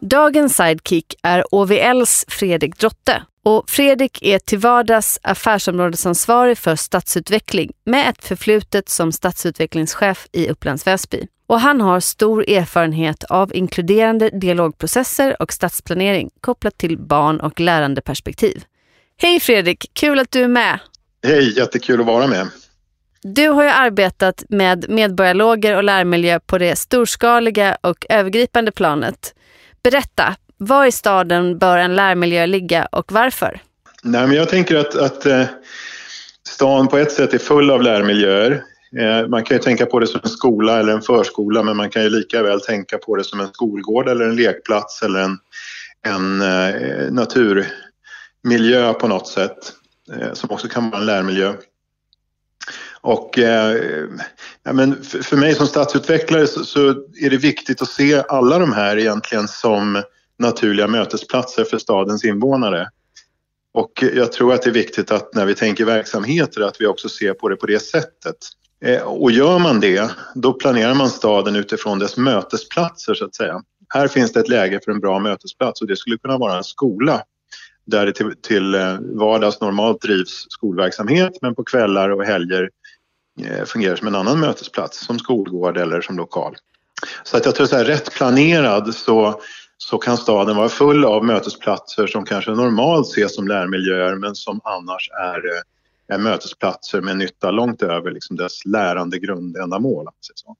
Dagens 0.00 0.56
sidekick 0.56 1.14
är 1.22 1.54
OVLs 1.54 2.24
Fredrik 2.28 2.78
Drotte. 2.78 3.22
Och 3.42 3.70
Fredrik 3.70 4.22
är 4.22 4.38
till 4.38 4.58
vardags 4.58 5.20
affärsområdesansvarig 5.22 6.58
för 6.58 6.76
stadsutveckling 6.76 7.72
med 7.84 8.08
ett 8.10 8.24
förflutet 8.24 8.88
som 8.88 9.12
stadsutvecklingschef 9.12 10.26
i 10.32 10.48
Upplands 10.48 10.86
Väsby. 10.86 11.26
Och 11.48 11.60
han 11.60 11.80
har 11.80 12.00
stor 12.00 12.50
erfarenhet 12.50 13.24
av 13.24 13.54
inkluderande 13.54 14.30
dialogprocesser 14.30 15.42
och 15.42 15.52
stadsplanering 15.52 16.30
kopplat 16.40 16.78
till 16.78 16.98
barn 16.98 17.40
och 17.40 17.60
lärandeperspektiv. 17.60 18.64
Hej 19.16 19.40
Fredrik, 19.40 19.90
kul 19.92 20.18
att 20.18 20.30
du 20.30 20.42
är 20.42 20.48
med! 20.48 20.78
Hej, 21.26 21.58
jättekul 21.58 22.00
att 22.00 22.06
vara 22.06 22.26
med. 22.26 22.48
Du 23.22 23.48
har 23.48 23.62
ju 23.62 23.68
arbetat 23.68 24.44
med 24.48 24.86
medborgarloger 24.88 25.76
och 25.76 25.84
lärmiljö 25.84 26.40
på 26.40 26.58
det 26.58 26.76
storskaliga 26.76 27.78
och 27.80 28.06
övergripande 28.08 28.72
planet. 28.72 29.34
Berätta, 29.82 30.36
var 30.56 30.86
i 30.86 30.92
staden 30.92 31.58
bör 31.58 31.78
en 31.78 31.96
lärmiljö 31.96 32.46
ligga 32.46 32.86
och 32.92 33.12
varför? 33.12 33.60
Nej, 34.02 34.26
men 34.26 34.36
jag 34.36 34.48
tänker 34.48 34.76
att, 34.76 34.94
att 34.94 35.26
eh, 35.26 35.44
stan 36.48 36.88
på 36.88 36.98
ett 36.98 37.12
sätt 37.12 37.34
är 37.34 37.38
full 37.38 37.70
av 37.70 37.82
lärmiljöer. 37.82 38.62
Eh, 38.96 39.28
man 39.28 39.44
kan 39.44 39.56
ju 39.56 39.62
tänka 39.62 39.86
på 39.86 39.98
det 39.98 40.06
som 40.06 40.20
en 40.24 40.30
skola 40.30 40.78
eller 40.78 40.92
en 40.92 41.02
förskola 41.02 41.62
men 41.62 41.76
man 41.76 41.90
kan 41.90 42.02
ju 42.02 42.10
lika 42.10 42.42
väl 42.42 42.60
tänka 42.60 42.98
på 42.98 43.16
det 43.16 43.24
som 43.24 43.40
en 43.40 43.48
skolgård 43.48 44.08
eller 44.08 44.24
en 44.24 44.36
lekplats 44.36 45.02
eller 45.02 45.20
en, 45.20 45.38
en 46.02 46.40
eh, 46.40 47.10
naturmiljö 47.10 48.92
på 48.92 49.08
något 49.08 49.28
sätt 49.28 49.72
eh, 50.12 50.32
som 50.32 50.50
också 50.50 50.68
kan 50.68 50.90
vara 50.90 51.00
en 51.00 51.06
lärmiljö. 51.06 51.54
Och 53.00 53.38
eh, 53.38 53.76
ja, 54.62 54.72
men 54.72 55.04
för, 55.04 55.18
för, 55.18 55.36
mig 55.36 55.54
som 55.54 55.66
stadsutvecklare 55.66 56.46
så, 56.46 56.64
så, 56.64 56.88
är 57.20 57.30
det 57.30 57.36
viktigt 57.36 57.82
att 57.82 57.88
se 57.88 58.22
alla 58.28 58.58
de 58.58 58.72
här 58.72 58.96
egentligen 58.96 59.48
som 59.48 60.02
naturliga 60.38 60.88
mötesplatser 60.88 61.64
för 61.64 61.78
stadens 61.78 62.24
invånare. 62.24 62.88
Och 63.72 64.04
jag 64.14 64.32
tror 64.32 64.54
att 64.54 64.62
det 64.62 64.70
är 64.70 64.74
viktigt 64.74 65.10
att 65.10 65.34
när 65.34 65.46
vi 65.46 65.54
tänker 65.54 65.84
verksamheter 65.84 66.60
att 66.60 66.80
vi 66.80 66.86
också 66.86 67.08
ser 67.08 67.34
på 67.34 67.48
det 67.48 67.56
på 67.56 67.66
det 67.66 67.78
sättet. 67.78 68.36
Eh, 68.80 69.02
och 69.02 69.30
gör 69.30 69.58
man 69.58 69.80
det, 69.80 70.10
då 70.34 70.52
planerar 70.52 70.94
man 70.94 71.10
staden 71.10 71.56
utifrån 71.56 71.98
dess 71.98 72.16
mötesplatser 72.16 73.14
så 73.14 73.24
att 73.24 73.34
säga. 73.34 73.62
Här 73.94 74.08
finns 74.08 74.32
det 74.32 74.40
ett 74.40 74.48
läge 74.48 74.80
för 74.84 74.92
en 74.92 75.00
bra 75.00 75.18
mötesplats 75.18 75.80
och 75.80 75.86
det 75.86 75.96
skulle 75.96 76.18
kunna 76.18 76.38
vara 76.38 76.56
en 76.56 76.64
skola 76.64 77.22
där 77.86 78.06
det 78.06 78.12
till, 78.12 78.34
till 78.42 78.74
eh, 78.74 78.98
vardags 79.00 79.60
normalt 79.60 80.00
drivs 80.02 80.46
skolverksamhet 80.48 81.32
men 81.42 81.54
på 81.54 81.64
kvällar 81.64 82.10
och 82.10 82.24
helger 82.24 82.70
eh, 83.40 83.64
fungerar 83.64 83.96
som 83.96 84.06
en 84.06 84.14
annan 84.14 84.40
mötesplats 84.40 85.06
som 85.06 85.18
skolgård 85.18 85.76
eller 85.76 86.00
som 86.00 86.16
lokal. 86.16 86.56
Så 87.22 87.36
att 87.36 87.44
jag 87.44 87.54
tror 87.54 87.74
att 87.74 87.88
rätt 87.88 88.12
planerad 88.14 88.94
så, 88.94 89.40
så 89.78 89.98
kan 89.98 90.16
staden 90.16 90.56
vara 90.56 90.68
full 90.68 91.04
av 91.04 91.24
mötesplatser 91.24 92.06
som 92.06 92.24
kanske 92.24 92.50
normalt 92.50 93.06
ses 93.06 93.34
som 93.34 93.48
lärmiljöer 93.48 94.16
men 94.16 94.34
som 94.34 94.60
annars 94.64 95.10
är 95.10 95.28
är 95.46 95.77
mötesplatser 96.08 97.00
med 97.00 97.16
nytta 97.16 97.50
långt 97.50 97.82
över 97.82 98.10
liksom 98.10 98.36
dess 98.36 98.64
lärande 98.64 99.18
grundändamål. 99.18 100.06
Så. 100.20 100.56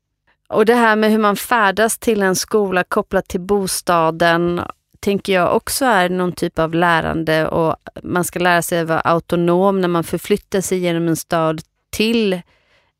Och 0.48 0.66
det 0.66 0.74
här 0.74 0.96
med 0.96 1.10
hur 1.10 1.18
man 1.18 1.36
färdas 1.36 1.98
till 1.98 2.22
en 2.22 2.36
skola 2.36 2.84
kopplat 2.84 3.28
till 3.28 3.40
bostaden 3.40 4.60
tänker 5.00 5.32
jag 5.32 5.56
också 5.56 5.84
är 5.84 6.08
någon 6.08 6.32
typ 6.32 6.58
av 6.58 6.74
lärande 6.74 7.48
och 7.48 7.76
man 8.02 8.24
ska 8.24 8.38
lära 8.38 8.62
sig 8.62 8.80
att 8.80 8.88
vara 8.88 9.00
autonom 9.00 9.80
när 9.80 9.88
man 9.88 10.04
förflyttar 10.04 10.60
sig 10.60 10.78
genom 10.78 11.08
en 11.08 11.16
stad 11.16 11.60
till 11.90 12.40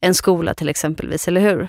en 0.00 0.14
skola 0.14 0.54
till 0.54 0.68
exempelvis, 0.68 1.28
eller 1.28 1.40
hur? 1.40 1.68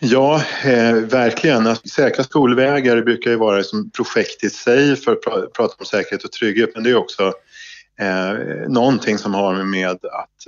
Ja, 0.00 0.42
eh, 0.64 0.94
verkligen. 0.94 1.66
Att 1.66 1.88
säkra 1.88 2.24
skolvägar 2.24 3.02
brukar 3.02 3.30
ju 3.30 3.36
vara 3.36 3.62
som 3.62 3.90
projekt 3.90 4.44
i 4.44 4.50
sig 4.50 4.96
för 4.96 5.12
att 5.12 5.52
prata 5.52 5.74
om 5.78 5.86
säkerhet 5.86 6.24
och 6.24 6.32
trygghet 6.32 6.70
men 6.74 6.84
det 6.84 6.90
är 6.90 6.96
också 6.96 7.32
eh, 8.00 8.34
någonting 8.68 9.18
som 9.18 9.34
har 9.34 9.64
med 9.64 9.88
att, 9.88 10.04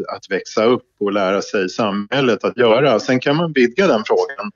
att 0.09 0.31
växa 0.31 0.65
upp 0.65 0.87
och 1.01 1.13
lära 1.13 1.43
sig 1.43 1.69
samhället 1.69 2.45
att 2.45 2.57
göra. 2.57 3.01
Sen 3.01 3.21
kan 3.21 3.37
man 3.37 3.53
vidga 3.53 3.87
den 3.87 4.03
frågan, 4.07 4.51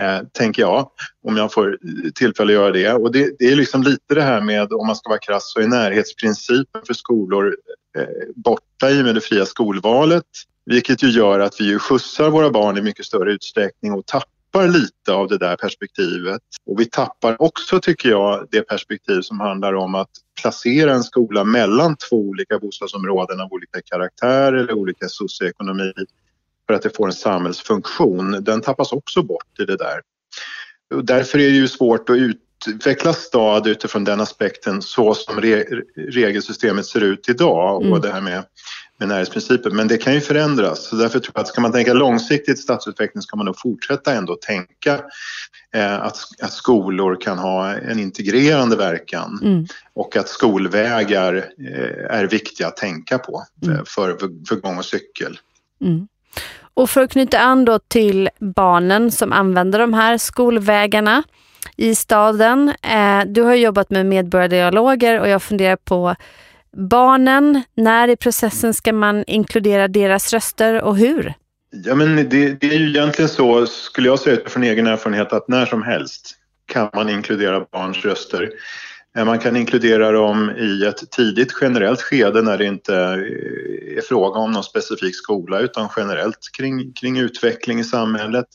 eh, 0.00 0.26
tänker 0.32 0.62
jag, 0.62 0.90
om 1.24 1.36
jag 1.36 1.52
får 1.52 1.78
tillfälle 2.14 2.52
att 2.52 2.54
göra 2.54 2.70
det. 2.70 2.92
Och 2.92 3.12
det, 3.12 3.38
det, 3.38 3.44
är 3.44 3.56
liksom 3.56 3.82
lite 3.82 4.14
det 4.14 4.22
här 4.22 4.40
med, 4.40 4.72
om 4.72 4.86
man 4.86 4.96
ska 4.96 5.08
vara 5.08 5.20
krass, 5.20 5.52
så 5.52 5.60
är 5.60 5.66
närhetsprincipen 5.66 6.82
för 6.86 6.94
skolor 6.94 7.56
eh, 7.98 8.04
borta 8.34 8.90
i 8.90 9.00
och 9.00 9.04
med 9.04 9.14
det 9.14 9.20
fria 9.20 9.46
skolvalet. 9.46 10.24
Vilket 10.66 11.02
ju 11.02 11.10
gör 11.10 11.40
att 11.40 11.60
vi 11.60 11.64
ju 11.64 11.78
skjutsar 11.78 12.30
våra 12.30 12.50
barn 12.50 12.78
i 12.78 12.82
mycket 12.82 13.06
större 13.06 13.32
utsträckning 13.32 13.92
och 13.92 14.06
tappar 14.06 14.68
lite 14.68 15.12
av 15.12 15.28
det 15.28 15.38
där 15.38 15.56
perspektivet. 15.56 16.42
Och 16.66 16.80
vi 16.80 16.84
tappar 16.84 17.42
också, 17.42 17.80
tycker 17.80 18.08
jag, 18.08 18.46
det 18.50 18.62
perspektiv 18.62 19.20
som 19.20 19.40
handlar 19.40 19.74
om 19.74 19.94
att 19.94 20.10
placera 20.42 20.94
en 20.94 21.04
skola 21.04 21.44
mellan 21.44 21.96
två 21.96 22.16
olika 22.16 22.58
bostadsområden 22.58 23.40
av 23.40 23.52
olika 23.52 23.80
karaktär 23.84 24.52
eller 24.52 24.72
olika 24.72 25.08
socioekonomi 25.08 25.92
för 26.66 26.74
att 26.74 26.82
det 26.82 26.96
får 26.96 27.06
en 27.06 27.12
samhällsfunktion. 27.12 28.44
Den 28.44 28.60
tappas 28.60 28.92
också 28.92 29.22
bort 29.22 29.60
i 29.60 29.64
det 29.64 29.76
där. 29.76 30.00
Därför 31.02 31.38
är 31.38 31.42
det 31.42 31.56
ju 31.56 31.68
svårt 31.68 32.10
att 32.10 32.16
utveckla 32.16 33.12
stad 33.12 33.66
utifrån 33.66 34.04
den 34.04 34.20
aspekten 34.20 34.82
så 34.82 35.14
som 35.14 35.40
re 35.40 35.64
regelsystemet 35.96 36.86
ser 36.86 37.00
ut 37.00 37.28
idag 37.28 37.82
mm. 37.82 37.92
och 37.92 38.00
det 38.00 38.12
här 38.12 38.20
med, 38.20 38.44
med 38.98 39.08
närhetsprincipen. 39.08 39.76
Men 39.76 39.88
det 39.88 39.98
kan 39.98 40.14
ju 40.14 40.20
förändras. 40.20 40.88
Så 40.88 40.96
därför 40.96 41.18
tror 41.18 41.32
jag 41.34 41.42
att 41.42 41.48
ska 41.48 41.60
man 41.60 41.72
tänka 41.72 41.92
långsiktigt 41.92 42.58
stadsutveckling 42.58 43.22
ska 43.22 43.36
man 43.36 43.46
nog 43.46 43.58
fortsätta 43.58 44.12
ändå 44.12 44.34
tänka 44.34 45.00
eh, 45.74 46.00
att, 46.00 46.18
att 46.42 46.52
skolor 46.52 47.20
kan 47.20 47.38
ha 47.38 47.74
en 47.74 47.98
integrerande 47.98 48.76
verkan 48.76 49.40
mm. 49.42 49.66
och 49.94 50.16
att 50.16 50.28
skolvägar 50.28 51.34
eh, 51.36 52.16
är 52.18 52.24
viktiga 52.24 52.66
att 52.66 52.76
tänka 52.76 53.18
på 53.18 53.44
mm. 53.62 53.84
för, 53.86 54.16
för, 54.16 54.46
för 54.48 54.56
gång 54.56 54.78
och 54.78 54.84
cykel. 54.84 55.38
Mm. 55.80 56.08
Och 56.74 56.90
för 56.90 57.02
att 57.02 57.10
knyta 57.10 57.38
an 57.38 57.64
då 57.64 57.78
till 57.78 58.28
barnen 58.38 59.10
som 59.10 59.32
använder 59.32 59.78
de 59.78 59.94
här 59.94 60.18
skolvägarna 60.18 61.22
i 61.76 61.94
staden. 61.94 62.74
Eh, 62.82 63.20
du 63.26 63.42
har 63.42 63.54
jobbat 63.54 63.90
med 63.90 64.06
medborgardialoger 64.06 65.20
och 65.20 65.28
jag 65.28 65.42
funderar 65.42 65.76
på 65.76 66.16
barnen. 66.76 67.62
När 67.74 68.08
i 68.08 68.16
processen 68.16 68.74
ska 68.74 68.92
man 68.92 69.24
inkludera 69.26 69.88
deras 69.88 70.32
röster 70.32 70.82
och 70.82 70.96
hur? 70.96 71.34
Ja, 71.70 71.94
men 71.94 72.16
det, 72.16 72.60
det 72.60 72.66
är 72.66 72.78
ju 72.78 72.88
egentligen 72.88 73.28
så, 73.28 73.66
skulle 73.66 74.08
jag 74.08 74.18
säga 74.18 74.36
utifrån 74.36 74.62
egen 74.62 74.86
erfarenhet, 74.86 75.32
att 75.32 75.48
när 75.48 75.66
som 75.66 75.82
helst 75.82 76.34
kan 76.66 76.90
man 76.94 77.08
inkludera 77.08 77.66
barns 77.72 78.04
röster. 78.04 78.50
Eh, 79.16 79.24
man 79.24 79.38
kan 79.38 79.56
inkludera 79.56 80.12
dem 80.12 80.50
i 80.50 80.84
ett 80.84 81.10
tidigt 81.10 81.52
generellt 81.60 82.02
skede 82.02 82.42
när 82.42 82.58
det 82.58 82.64
inte 82.64 82.94
eh, 82.94 83.98
är 83.98 84.02
fråga 84.08 84.40
om 84.40 84.52
någon 84.52 84.64
specifik 84.64 85.16
skola 85.16 85.60
utan 85.60 85.88
generellt 85.96 86.38
kring, 86.56 86.92
kring 86.92 87.18
utveckling 87.18 87.80
i 87.80 87.84
samhället. 87.84 88.46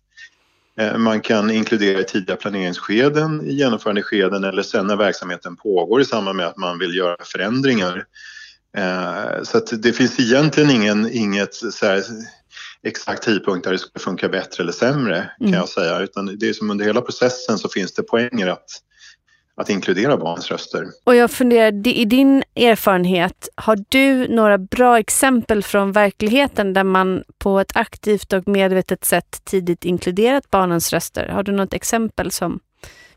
Eh, 0.80 0.98
man 0.98 1.22
kan 1.22 1.52
inkludera 1.52 2.00
i 2.00 2.04
tidiga 2.04 2.36
planeringsskeden, 2.36 3.42
i 3.46 3.54
genomförandeskeden 3.54 4.44
eller 4.44 4.64
sen 4.64 4.88
när 4.88 4.96
verksamheten 4.96 5.56
pågår 5.56 6.02
i 6.02 6.06
samband 6.06 6.38
med 6.38 6.48
att 6.48 6.58
man 6.58 6.80
vill 6.80 6.96
göra 6.96 7.18
förändringar. 7.20 8.06
Eh, 8.78 9.44
så 9.44 9.60
det 9.60 9.94
finns 9.94 10.20
egentligen 10.20 10.70
ingen, 10.70 11.10
inget 11.12 11.60
exakt 12.84 13.24
tidpunkt 13.24 13.64
där 13.64 13.72
det 13.72 13.78
ska 13.78 14.00
funka 14.00 14.30
bättre 14.30 14.64
eller 14.64 14.72
sämre 14.72 15.30
kan 15.40 15.48
mm. 15.48 15.60
jag 15.60 15.70
säga 15.70 16.00
utan 16.00 16.38
det 16.40 16.50
är 16.50 16.54
som 16.54 16.72
under 16.72 16.86
hela 16.86 17.02
processen 17.02 17.58
så 17.58 17.70
finns 17.70 17.94
det 17.94 18.04
poänger 18.04 18.48
att 18.48 18.66
att 19.58 19.70
inkludera 19.70 20.18
barns 20.18 20.52
röster. 20.52 20.86
Och 21.04 21.16
jag 21.16 21.32
funderar, 21.32 21.88
i 21.88 22.06
din 22.06 22.44
erfarenhet, 22.56 23.50
har 23.56 23.80
du 23.90 24.28
några 24.28 24.58
bra 24.58 25.00
exempel 25.00 25.64
från 25.64 25.92
verkligheten 25.92 26.74
där 26.74 26.84
man 26.84 27.24
på 27.38 27.60
ett 27.60 27.76
aktivt 27.76 28.34
och 28.34 28.48
medvetet 28.48 29.06
sätt 29.06 29.42
tidigt 29.44 29.86
inkluderat 29.86 30.50
barnens 30.50 30.94
röster? 30.94 31.28
Har 31.28 31.44
du 31.44 31.52
något 31.52 31.74
exempel 31.74 32.32
som 32.32 32.60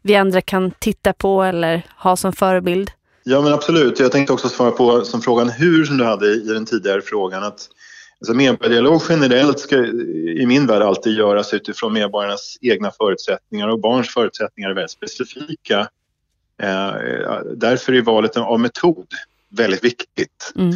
vi 0.03 0.17
andra 0.17 0.41
kan 0.41 0.71
titta 0.71 1.13
på 1.13 1.43
eller 1.43 1.87
ha 1.99 2.17
som 2.17 2.33
förebild? 2.33 2.91
Ja 3.25 3.43
men 3.43 3.53
absolut, 3.53 4.01
jag 4.01 4.13
tänkte 4.13 4.33
också 4.33 4.49
svara 4.49 4.71
på 4.71 5.05
som 5.05 5.23
frågan 5.23 5.51
hur 5.51 5.85
som 5.85 5.97
du 5.97 6.05
hade 6.05 6.27
i 6.27 6.49
den 6.49 6.67
tidigare 6.67 7.03
frågan. 7.03 7.43
Att 7.45 7.69
Alltså 8.21 8.35
medborgardialog 8.35 9.03
generellt 9.09 9.59
ska 9.59 9.77
i 9.77 10.45
min 10.47 10.67
värld 10.67 10.83
alltid 10.83 11.13
göras 11.13 11.55
utifrån 11.55 11.93
medborgarnas 11.93 12.59
egna 12.61 12.91
förutsättningar 12.91 13.69
och 13.69 13.81
barns 13.81 14.09
förutsättningar 14.09 14.71
är 14.71 14.75
väldigt 14.75 14.91
specifika. 14.91 15.89
Eh, 16.63 16.95
därför 17.57 17.93
är 17.93 18.03
valet 18.03 18.37
av 18.37 18.61
metod 18.61 19.07
väldigt 19.51 19.85
viktigt. 19.85 20.53
Mm. 20.57 20.75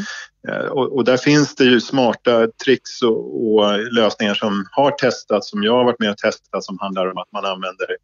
Eh, 0.48 0.66
och, 0.66 0.96
och, 0.96 1.04
där 1.04 1.16
finns 1.16 1.54
det 1.54 1.64
ju 1.64 1.80
smarta 1.80 2.46
tricks 2.64 3.02
och, 3.02 3.54
och, 3.54 3.78
lösningar 3.92 4.34
som 4.34 4.66
har 4.70 4.90
testats, 4.90 5.50
som 5.50 5.62
jag 5.62 5.72
har 5.72 5.84
varit 5.84 5.98
med 6.00 6.10
och 6.10 6.16
testat 6.16 6.64
som 6.64 6.78
handlar 6.78 7.10
om 7.10 7.18
att 7.18 7.32
man 7.32 7.44
använder 7.44 7.96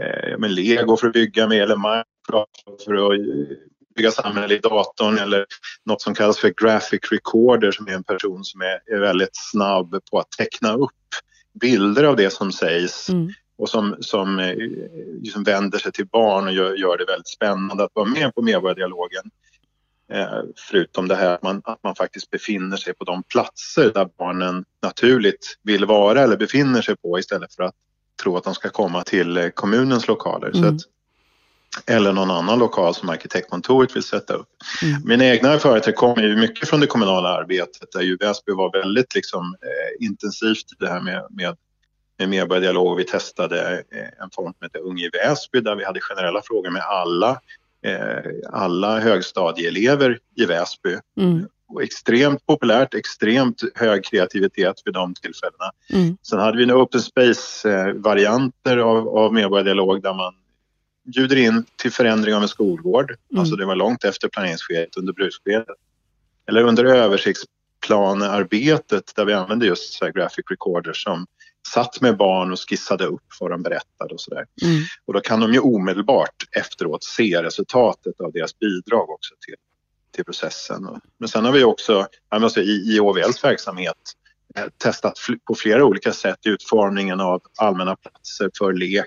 eh, 0.00 0.38
med 0.38 0.50
lego 0.50 0.96
för 0.96 1.06
att 1.06 1.12
bygga 1.12 1.46
med 1.46 1.62
eller 1.62 1.76
Minecraft 1.76 2.84
för 2.84 2.94
att 2.94 3.20
bygga 3.96 4.10
samhälle 4.10 4.54
i 4.54 4.58
datorn 4.58 5.18
eller 5.18 5.46
något 5.84 6.02
som 6.02 6.14
kallas 6.14 6.38
för 6.38 6.52
graphic 6.62 7.00
recorder 7.12 7.72
som 7.72 7.88
är 7.88 7.92
en 7.92 8.04
person 8.04 8.44
som 8.44 8.60
är, 8.60 8.94
är 8.94 9.00
väldigt 9.00 9.36
snabb 9.50 10.00
på 10.10 10.18
att 10.18 10.30
teckna 10.30 10.74
upp 10.74 10.90
bilder 11.60 12.04
av 12.04 12.16
det 12.16 12.30
som 12.30 12.52
sägs 12.52 13.08
mm 13.08 13.30
och 13.60 13.68
som, 13.68 13.96
som 14.00 14.38
eh, 14.38 14.54
liksom 15.22 15.44
vänder 15.44 15.78
sig 15.78 15.92
till 15.92 16.06
barn 16.06 16.46
och 16.46 16.52
gör, 16.52 16.74
gör, 16.74 16.98
det 16.98 17.04
väldigt 17.04 17.28
spännande 17.28 17.84
att 17.84 17.90
vara 17.94 18.06
med 18.06 18.34
på 18.34 18.42
medborgardialogen. 18.42 19.30
Eh, 20.12 20.42
förutom 20.56 21.08
det 21.08 21.16
här 21.16 21.34
att 21.34 21.42
man, 21.42 21.62
att 21.64 21.82
man 21.82 21.94
faktiskt 21.94 22.30
befinner 22.30 22.76
sig 22.76 22.94
på 22.94 23.04
de 23.04 23.22
platser 23.22 23.92
där 23.94 24.08
barnen 24.18 24.64
naturligt 24.82 25.58
vill 25.62 25.84
vara 25.84 26.22
eller 26.22 26.36
befinner 26.36 26.82
sig 26.82 26.96
på 26.96 27.18
istället 27.18 27.54
för 27.54 27.62
att 27.62 27.74
tro 28.22 28.36
att 28.36 28.44
de 28.44 28.54
ska 28.54 28.68
komma 28.68 29.02
till 29.02 29.36
eh, 29.36 29.48
kommunens 29.48 30.08
lokaler. 30.08 30.48
Mm. 30.48 30.62
Så 30.62 30.68
att, 30.68 30.80
eller 31.86 32.12
någon 32.12 32.30
annan 32.30 32.58
lokal 32.58 32.94
som 32.94 33.08
arkitektkontoret 33.08 33.96
vill 33.96 34.02
sätta 34.02 34.34
upp. 34.34 34.48
Mm. 34.82 35.02
Mina 35.04 35.24
egna 35.24 35.52
erfarenheter 35.52 35.92
kommer 35.92 36.22
ju 36.22 36.36
mycket 36.36 36.68
från 36.68 36.80
det 36.80 36.86
kommunala 36.86 37.28
arbetet 37.28 37.92
där 37.92 38.00
ju 38.00 38.16
Väsby 38.16 38.52
var 38.52 38.72
väldigt 38.72 39.14
liksom, 39.14 39.56
eh, 39.62 40.06
intensivt 40.06 40.72
i 40.72 40.76
det 40.78 40.88
här 40.88 41.00
med, 41.00 41.26
med 41.30 41.56
med 42.20 42.28
medborgardialog. 42.28 42.96
Vi 42.96 43.04
testade 43.04 43.72
eh, 43.72 44.22
en 44.22 44.30
form 44.30 44.52
som 44.52 44.62
heter 44.62 44.78
Ung 44.78 45.00
i 45.00 45.10
Väsby 45.12 45.60
där 45.60 45.76
vi 45.76 45.84
hade 45.84 46.00
generella 46.00 46.42
frågor 46.42 46.70
med 46.70 46.82
alla, 46.82 47.40
eh, 47.84 48.18
alla 48.52 49.00
högstadieelever 49.00 50.18
i 50.36 50.44
Väsby. 50.44 50.98
Mm. 51.16 51.48
Och 51.68 51.82
extremt 51.82 52.46
populärt, 52.46 52.94
extremt 52.94 53.62
hög 53.74 54.04
kreativitet 54.04 54.82
vid 54.84 54.94
de 54.94 55.14
tillfällena. 55.14 55.70
Mm. 55.92 56.16
Sen 56.22 56.38
hade 56.38 56.58
vi 56.58 56.62
en 56.62 56.72
open 56.72 57.00
space-varianter 57.00 58.76
av, 58.76 59.08
av 59.08 59.34
medborgardialog 59.34 60.02
där 60.02 60.14
man 60.14 60.34
bjuder 61.04 61.36
in 61.36 61.64
till 61.76 61.92
förändring 61.92 62.34
av 62.34 62.42
en 62.42 62.48
skolgård. 62.48 63.10
Mm. 63.10 63.40
Alltså 63.40 63.56
det 63.56 63.66
var 63.66 63.76
långt 63.76 64.04
efter 64.04 64.28
planeringsskedet, 64.28 64.96
under 64.96 65.12
bruksskedet. 65.12 65.66
Eller 66.48 66.62
under 66.62 66.84
översiktsplanearbetet 66.84 69.12
där 69.16 69.24
vi 69.24 69.32
använde 69.32 69.66
just 69.66 69.92
så 69.92 70.06
graphic 70.06 70.44
recorders 70.50 71.04
som 71.04 71.26
satt 71.74 72.00
med 72.00 72.16
barn 72.16 72.52
och 72.52 72.58
skissade 72.68 73.06
upp 73.06 73.24
vad 73.40 73.50
de 73.50 73.62
berättade 73.62 74.14
och 74.14 74.20
sådär. 74.20 74.46
Mm. 74.62 74.82
Och 75.04 75.14
då 75.14 75.20
kan 75.20 75.40
de 75.40 75.52
ju 75.52 75.60
omedelbart 75.60 76.34
efteråt 76.52 77.04
se 77.04 77.42
resultatet 77.42 78.20
av 78.20 78.32
deras 78.32 78.58
bidrag 78.58 79.10
också 79.10 79.34
till, 79.40 79.54
till 80.14 80.24
processen. 80.24 81.00
Men 81.18 81.28
sen 81.28 81.44
har 81.44 81.52
vi 81.52 81.64
också 81.64 82.06
alltså 82.28 82.60
i, 82.60 82.96
i 82.96 83.00
OVLs 83.00 83.44
verksamhet 83.44 83.96
eh, 84.56 84.64
testat 84.78 85.18
på 85.46 85.54
flera 85.54 85.84
olika 85.84 86.12
sätt 86.12 86.38
utformningen 86.42 87.20
av 87.20 87.42
allmänna 87.58 87.96
platser 87.96 88.50
för 88.58 88.72
lek 88.72 89.06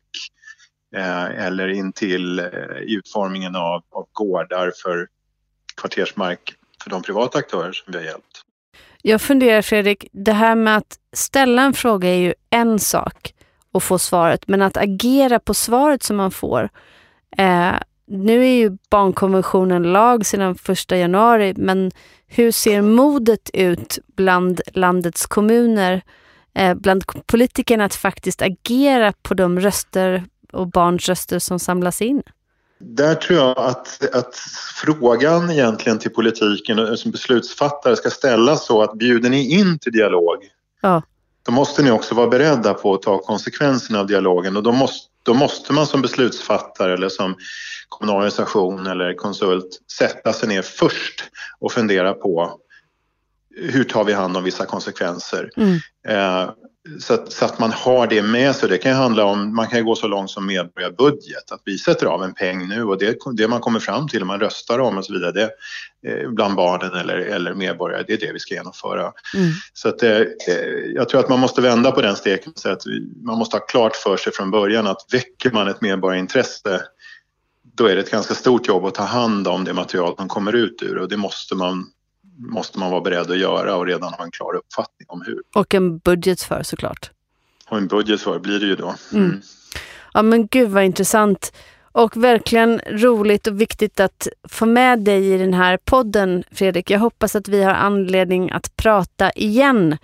eh, 0.96 1.46
eller 1.46 1.68
intill 1.68 2.40
eh, 2.40 2.46
utformningen 2.82 3.56
av, 3.56 3.84
av 3.90 4.08
gårdar 4.12 4.72
för 4.84 5.08
kvartersmark 5.82 6.56
för 6.84 6.90
de 6.90 7.02
privata 7.02 7.38
aktörer 7.38 7.72
som 7.72 7.92
vi 7.92 7.98
har 7.98 8.06
hjälpt. 8.06 8.33
Jag 9.06 9.22
funderar 9.22 9.62
Fredrik, 9.62 10.08
det 10.12 10.34
här 10.34 10.56
med 10.56 10.78
att 10.78 10.98
ställa 11.14 11.62
en 11.62 11.74
fråga 11.74 12.10
är 12.10 12.18
ju 12.18 12.34
en 12.50 12.80
sak 12.80 13.34
och 13.72 13.84
få 13.84 14.00
svaret, 14.00 14.48
men 14.48 14.62
att 14.62 14.78
agera 14.78 15.40
på 15.40 15.54
svaret 15.54 16.04
som 16.04 16.18
man 16.18 16.32
får. 16.32 16.70
Eh, 17.38 17.74
nu 18.08 18.44
är 18.44 18.54
ju 18.54 18.78
barnkonventionen 18.90 19.84
lag 19.84 20.26
sedan 20.26 20.56
första 20.56 20.98
januari, 20.98 21.54
men 21.58 21.92
hur 22.28 22.52
ser 22.52 22.82
modet 22.82 23.50
ut 23.54 24.00
bland 24.16 24.62
landets 24.74 25.26
kommuner, 25.26 26.02
eh, 26.56 26.74
bland 26.74 27.04
politikerna 27.28 27.86
att 27.86 27.96
faktiskt 27.96 28.42
agera 28.42 29.14
på 29.22 29.34
de 29.34 29.60
röster 29.60 30.24
och 30.52 30.68
barns 30.68 31.10
röster 31.10 31.40
som 31.40 31.60
samlas 31.60 32.02
in? 32.02 32.24
Där 32.86 33.16
tror 33.16 33.40
jag 33.40 33.58
att, 33.58 34.16
att 34.16 34.36
frågan 34.76 35.52
egentligen 35.52 36.00
till 36.00 36.12
politiken 36.12 36.80
och 36.80 37.00
som 37.00 37.12
beslutsfattare 37.12 37.96
ska 37.96 38.10
ställas 38.10 38.66
så 38.66 38.82
att 38.82 38.94
bjuder 38.94 39.30
ni 39.30 39.60
in 39.60 39.80
till 39.80 39.92
dialog 39.92 40.38
ja. 40.82 41.02
då 41.46 41.52
måste 41.52 41.84
ni 41.84 41.92
också 41.92 42.16
vara 42.16 42.28
beredda 42.28 42.74
på 42.74 42.94
att 42.94 43.02
ta 43.02 43.18
konsekvenserna 43.18 44.00
av 44.00 44.08
dialogen 44.08 44.58
och 44.58 44.64
då 44.64 44.72
måste, 44.72 45.10
då 45.24 45.34
måste 45.34 45.74
man 45.74 45.88
som 45.88 46.02
beslutsfattare 46.02 46.94
eller 46.94 47.10
som 47.10 47.36
kommunal 47.90 48.16
organisation 48.16 48.88
eller 48.88 49.14
konsult 49.14 49.82
sätta 49.98 50.34
sig 50.34 50.50
ner 50.50 50.62
först 50.62 51.24
och 51.60 51.72
fundera 51.72 52.14
på 52.14 52.60
hur 53.56 53.84
tar 53.84 54.04
vi 54.04 54.14
hand 54.14 54.38
om 54.38 54.44
vissa 54.44 54.66
konsekvenser? 54.66 55.50
Mm. 55.58 55.80
Eh, 56.08 56.50
så 57.00 57.14
att, 57.14 57.32
så 57.32 57.46
att, 57.46 57.60
man 57.60 57.72
har 57.72 58.08
det 58.08 58.22
med 58.22 58.56
sig. 58.56 58.70
Det 58.70 58.78
kan 58.78 58.94
handla 58.94 59.26
om, 59.26 59.56
man 59.56 59.68
kan 59.68 59.86
gå 59.86 59.96
så 59.96 60.08
långt 60.08 60.30
som 60.30 60.46
medborgarbudget, 60.46 61.52
att 61.52 61.62
vi 61.66 61.78
sätter 61.78 62.06
av 62.06 62.24
en 62.24 62.34
peng 62.34 62.68
nu 62.68 62.84
och 62.84 62.98
det, 62.98 63.18
det 63.34 63.48
man 63.48 63.60
kommer 63.60 63.80
fram 63.80 64.08
till, 64.08 64.26
man 64.26 64.40
röstar 64.40 64.80
om 64.80 64.98
och 64.98 65.06
så 65.06 65.14
vidare, 65.14 65.32
det, 65.32 65.50
eh, 66.08 66.30
bland 66.30 66.56
barnen 66.56 66.94
eller, 66.94 67.18
eller 67.18 67.54
medborgare, 67.54 68.04
det 68.08 68.14
är 68.14 68.18
det 68.18 68.34
vi 68.34 68.40
ska 68.40 68.54
genomföra. 68.54 69.02
Mm. 69.02 69.52
Så 69.74 69.90
att, 69.90 70.04
eh, 70.04 70.22
jag 70.96 71.10
tror 71.10 71.20
att 71.20 71.30
man 71.30 71.40
måste 71.40 71.62
vända 71.62 71.92
på 71.92 72.02
den 72.02 72.16
steken 72.16 72.54
så 72.56 72.70
att 72.70 72.84
man 73.24 73.38
måste 73.38 73.58
ha 73.58 73.66
klart 73.66 73.96
för 73.96 74.18
sig 74.18 74.34
från 74.34 74.52
början 74.52 74.88
att 74.88 75.06
väcker 75.12 75.52
man 75.52 75.68
ett 75.68 75.82
medborgarintresse 75.82 76.82
då 77.76 77.86
är 77.86 77.96
det 77.96 78.02
ett 78.02 78.12
ganska 78.12 78.34
stort 78.34 78.68
jobb 78.68 78.86
att 78.86 78.96
ta 78.96 79.04
hand 79.04 79.48
om 79.48 79.64
det 79.64 79.74
material 79.74 80.16
som 80.16 80.28
kommer 80.28 80.54
ut 80.54 80.84
ur 80.84 80.98
och 80.98 81.10
det 81.10 81.18
måste 81.18 81.56
man 81.56 81.86
måste 82.38 82.80
man 82.80 82.92
vara 82.92 83.02
beredd 83.02 83.32
att 83.32 83.38
göra 83.38 83.76
och 83.76 83.86
redan 83.86 84.14
ha 84.14 84.24
en 84.24 84.32
klar 84.32 84.56
uppfattning 84.56 85.06
om 85.08 85.22
hur. 85.26 85.42
Och 85.56 85.74
en 85.74 85.98
budget 85.98 86.42
för 86.42 86.64
såklart. 86.64 87.12
Och 87.70 87.78
en 87.78 87.88
budget 87.88 88.22
för 88.22 88.40
blir 88.40 88.60
det 88.60 88.66
ju 88.66 88.76
då. 88.76 88.96
Mm. 89.14 89.26
Mm. 89.26 89.42
Ja 90.14 90.22
men 90.22 90.48
gud 90.48 90.70
vad 90.70 90.84
intressant. 90.84 91.54
Och 91.92 92.18
verkligen 92.18 92.80
roligt 92.80 93.48
och 93.48 93.62
viktigt 93.62 94.00
att 94.00 94.28
få 94.50 94.66
med 94.66 95.00
dig 95.00 95.34
i 95.34 95.38
den 95.38 95.54
här 95.54 95.78
podden, 95.78 96.44
Fredrik. 96.52 96.90
Jag 96.90 97.00
hoppas 97.00 97.36
att 97.36 97.48
vi 97.48 97.64
har 97.64 97.74
anledning 97.74 98.52
att 98.52 98.76
prata 98.76 99.32
igen 99.32 99.98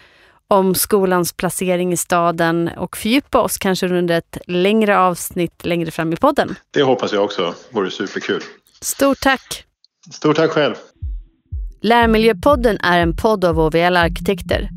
om 0.47 0.75
skolans 0.75 1.33
placering 1.33 1.93
i 1.93 1.97
staden 1.97 2.69
och 2.77 2.97
fördjupa 2.97 3.41
oss 3.41 3.57
kanske 3.57 3.87
under 3.87 4.17
ett 4.17 4.37
längre 4.45 4.99
avsnitt 4.99 5.65
längre 5.65 5.91
fram 5.91 6.13
i 6.13 6.15
podden. 6.15 6.55
Det 6.71 6.83
hoppas 6.83 7.13
jag 7.13 7.23
också. 7.23 7.53
vore 7.69 7.91
superkul. 7.91 8.41
Stort 8.81 9.19
tack! 9.19 9.65
Stort 10.11 10.35
tack 10.35 10.51
själv! 10.51 10.75
Lärmiljöpodden 11.81 12.77
är 12.83 12.99
en 12.99 13.15
podd 13.15 13.45
av 13.45 13.59
OVL 13.59 13.97
Arkitekter. 13.97 14.69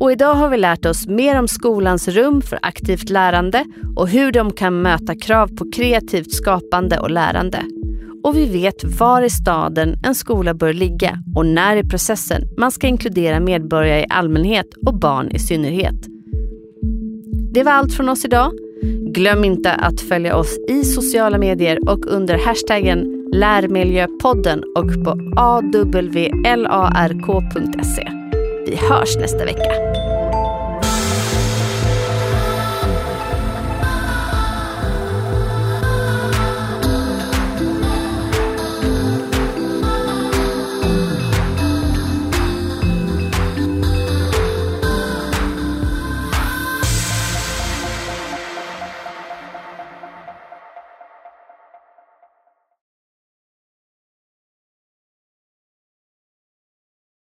Och 0.00 0.12
idag 0.12 0.34
har 0.34 0.48
vi 0.48 0.56
lärt 0.56 0.86
oss 0.86 1.06
mer 1.06 1.38
om 1.38 1.48
skolans 1.48 2.08
rum 2.08 2.42
för 2.42 2.58
aktivt 2.62 3.10
lärande 3.10 3.64
och 3.96 4.08
hur 4.08 4.32
de 4.32 4.52
kan 4.52 4.82
möta 4.82 5.14
krav 5.14 5.46
på 5.46 5.70
kreativt 5.76 6.32
skapande 6.32 6.98
och 6.98 7.10
lärande. 7.10 7.62
Och 8.24 8.36
vi 8.36 8.46
vet 8.46 8.84
var 9.00 9.22
i 9.22 9.30
staden 9.30 9.98
en 10.04 10.14
skola 10.14 10.54
bör 10.54 10.72
ligga 10.72 11.18
och 11.36 11.46
när 11.46 11.76
i 11.76 11.84
processen 11.84 12.42
man 12.58 12.70
ska 12.70 12.86
inkludera 12.86 13.40
medborgare 13.40 14.00
i 14.00 14.06
allmänhet 14.08 14.66
och 14.86 14.98
barn 14.98 15.30
i 15.30 15.38
synnerhet. 15.38 16.06
Det 17.52 17.62
var 17.62 17.72
allt 17.72 17.92
från 17.92 18.08
oss 18.08 18.24
idag. 18.24 18.52
Glöm 19.12 19.44
inte 19.44 19.72
att 19.72 20.00
följa 20.00 20.36
oss 20.36 20.58
i 20.68 20.84
sociala 20.84 21.38
medier 21.38 21.88
och 21.88 22.06
under 22.06 22.38
hashtaggen 22.38 23.19
Lärmiljöpodden 23.32 24.62
och 24.76 25.04
på 25.04 25.10
awlark.se. 25.36 26.70
Vi 28.66 28.76
hörs 28.76 29.16
nästa 29.16 29.44
vecka. 29.44 29.99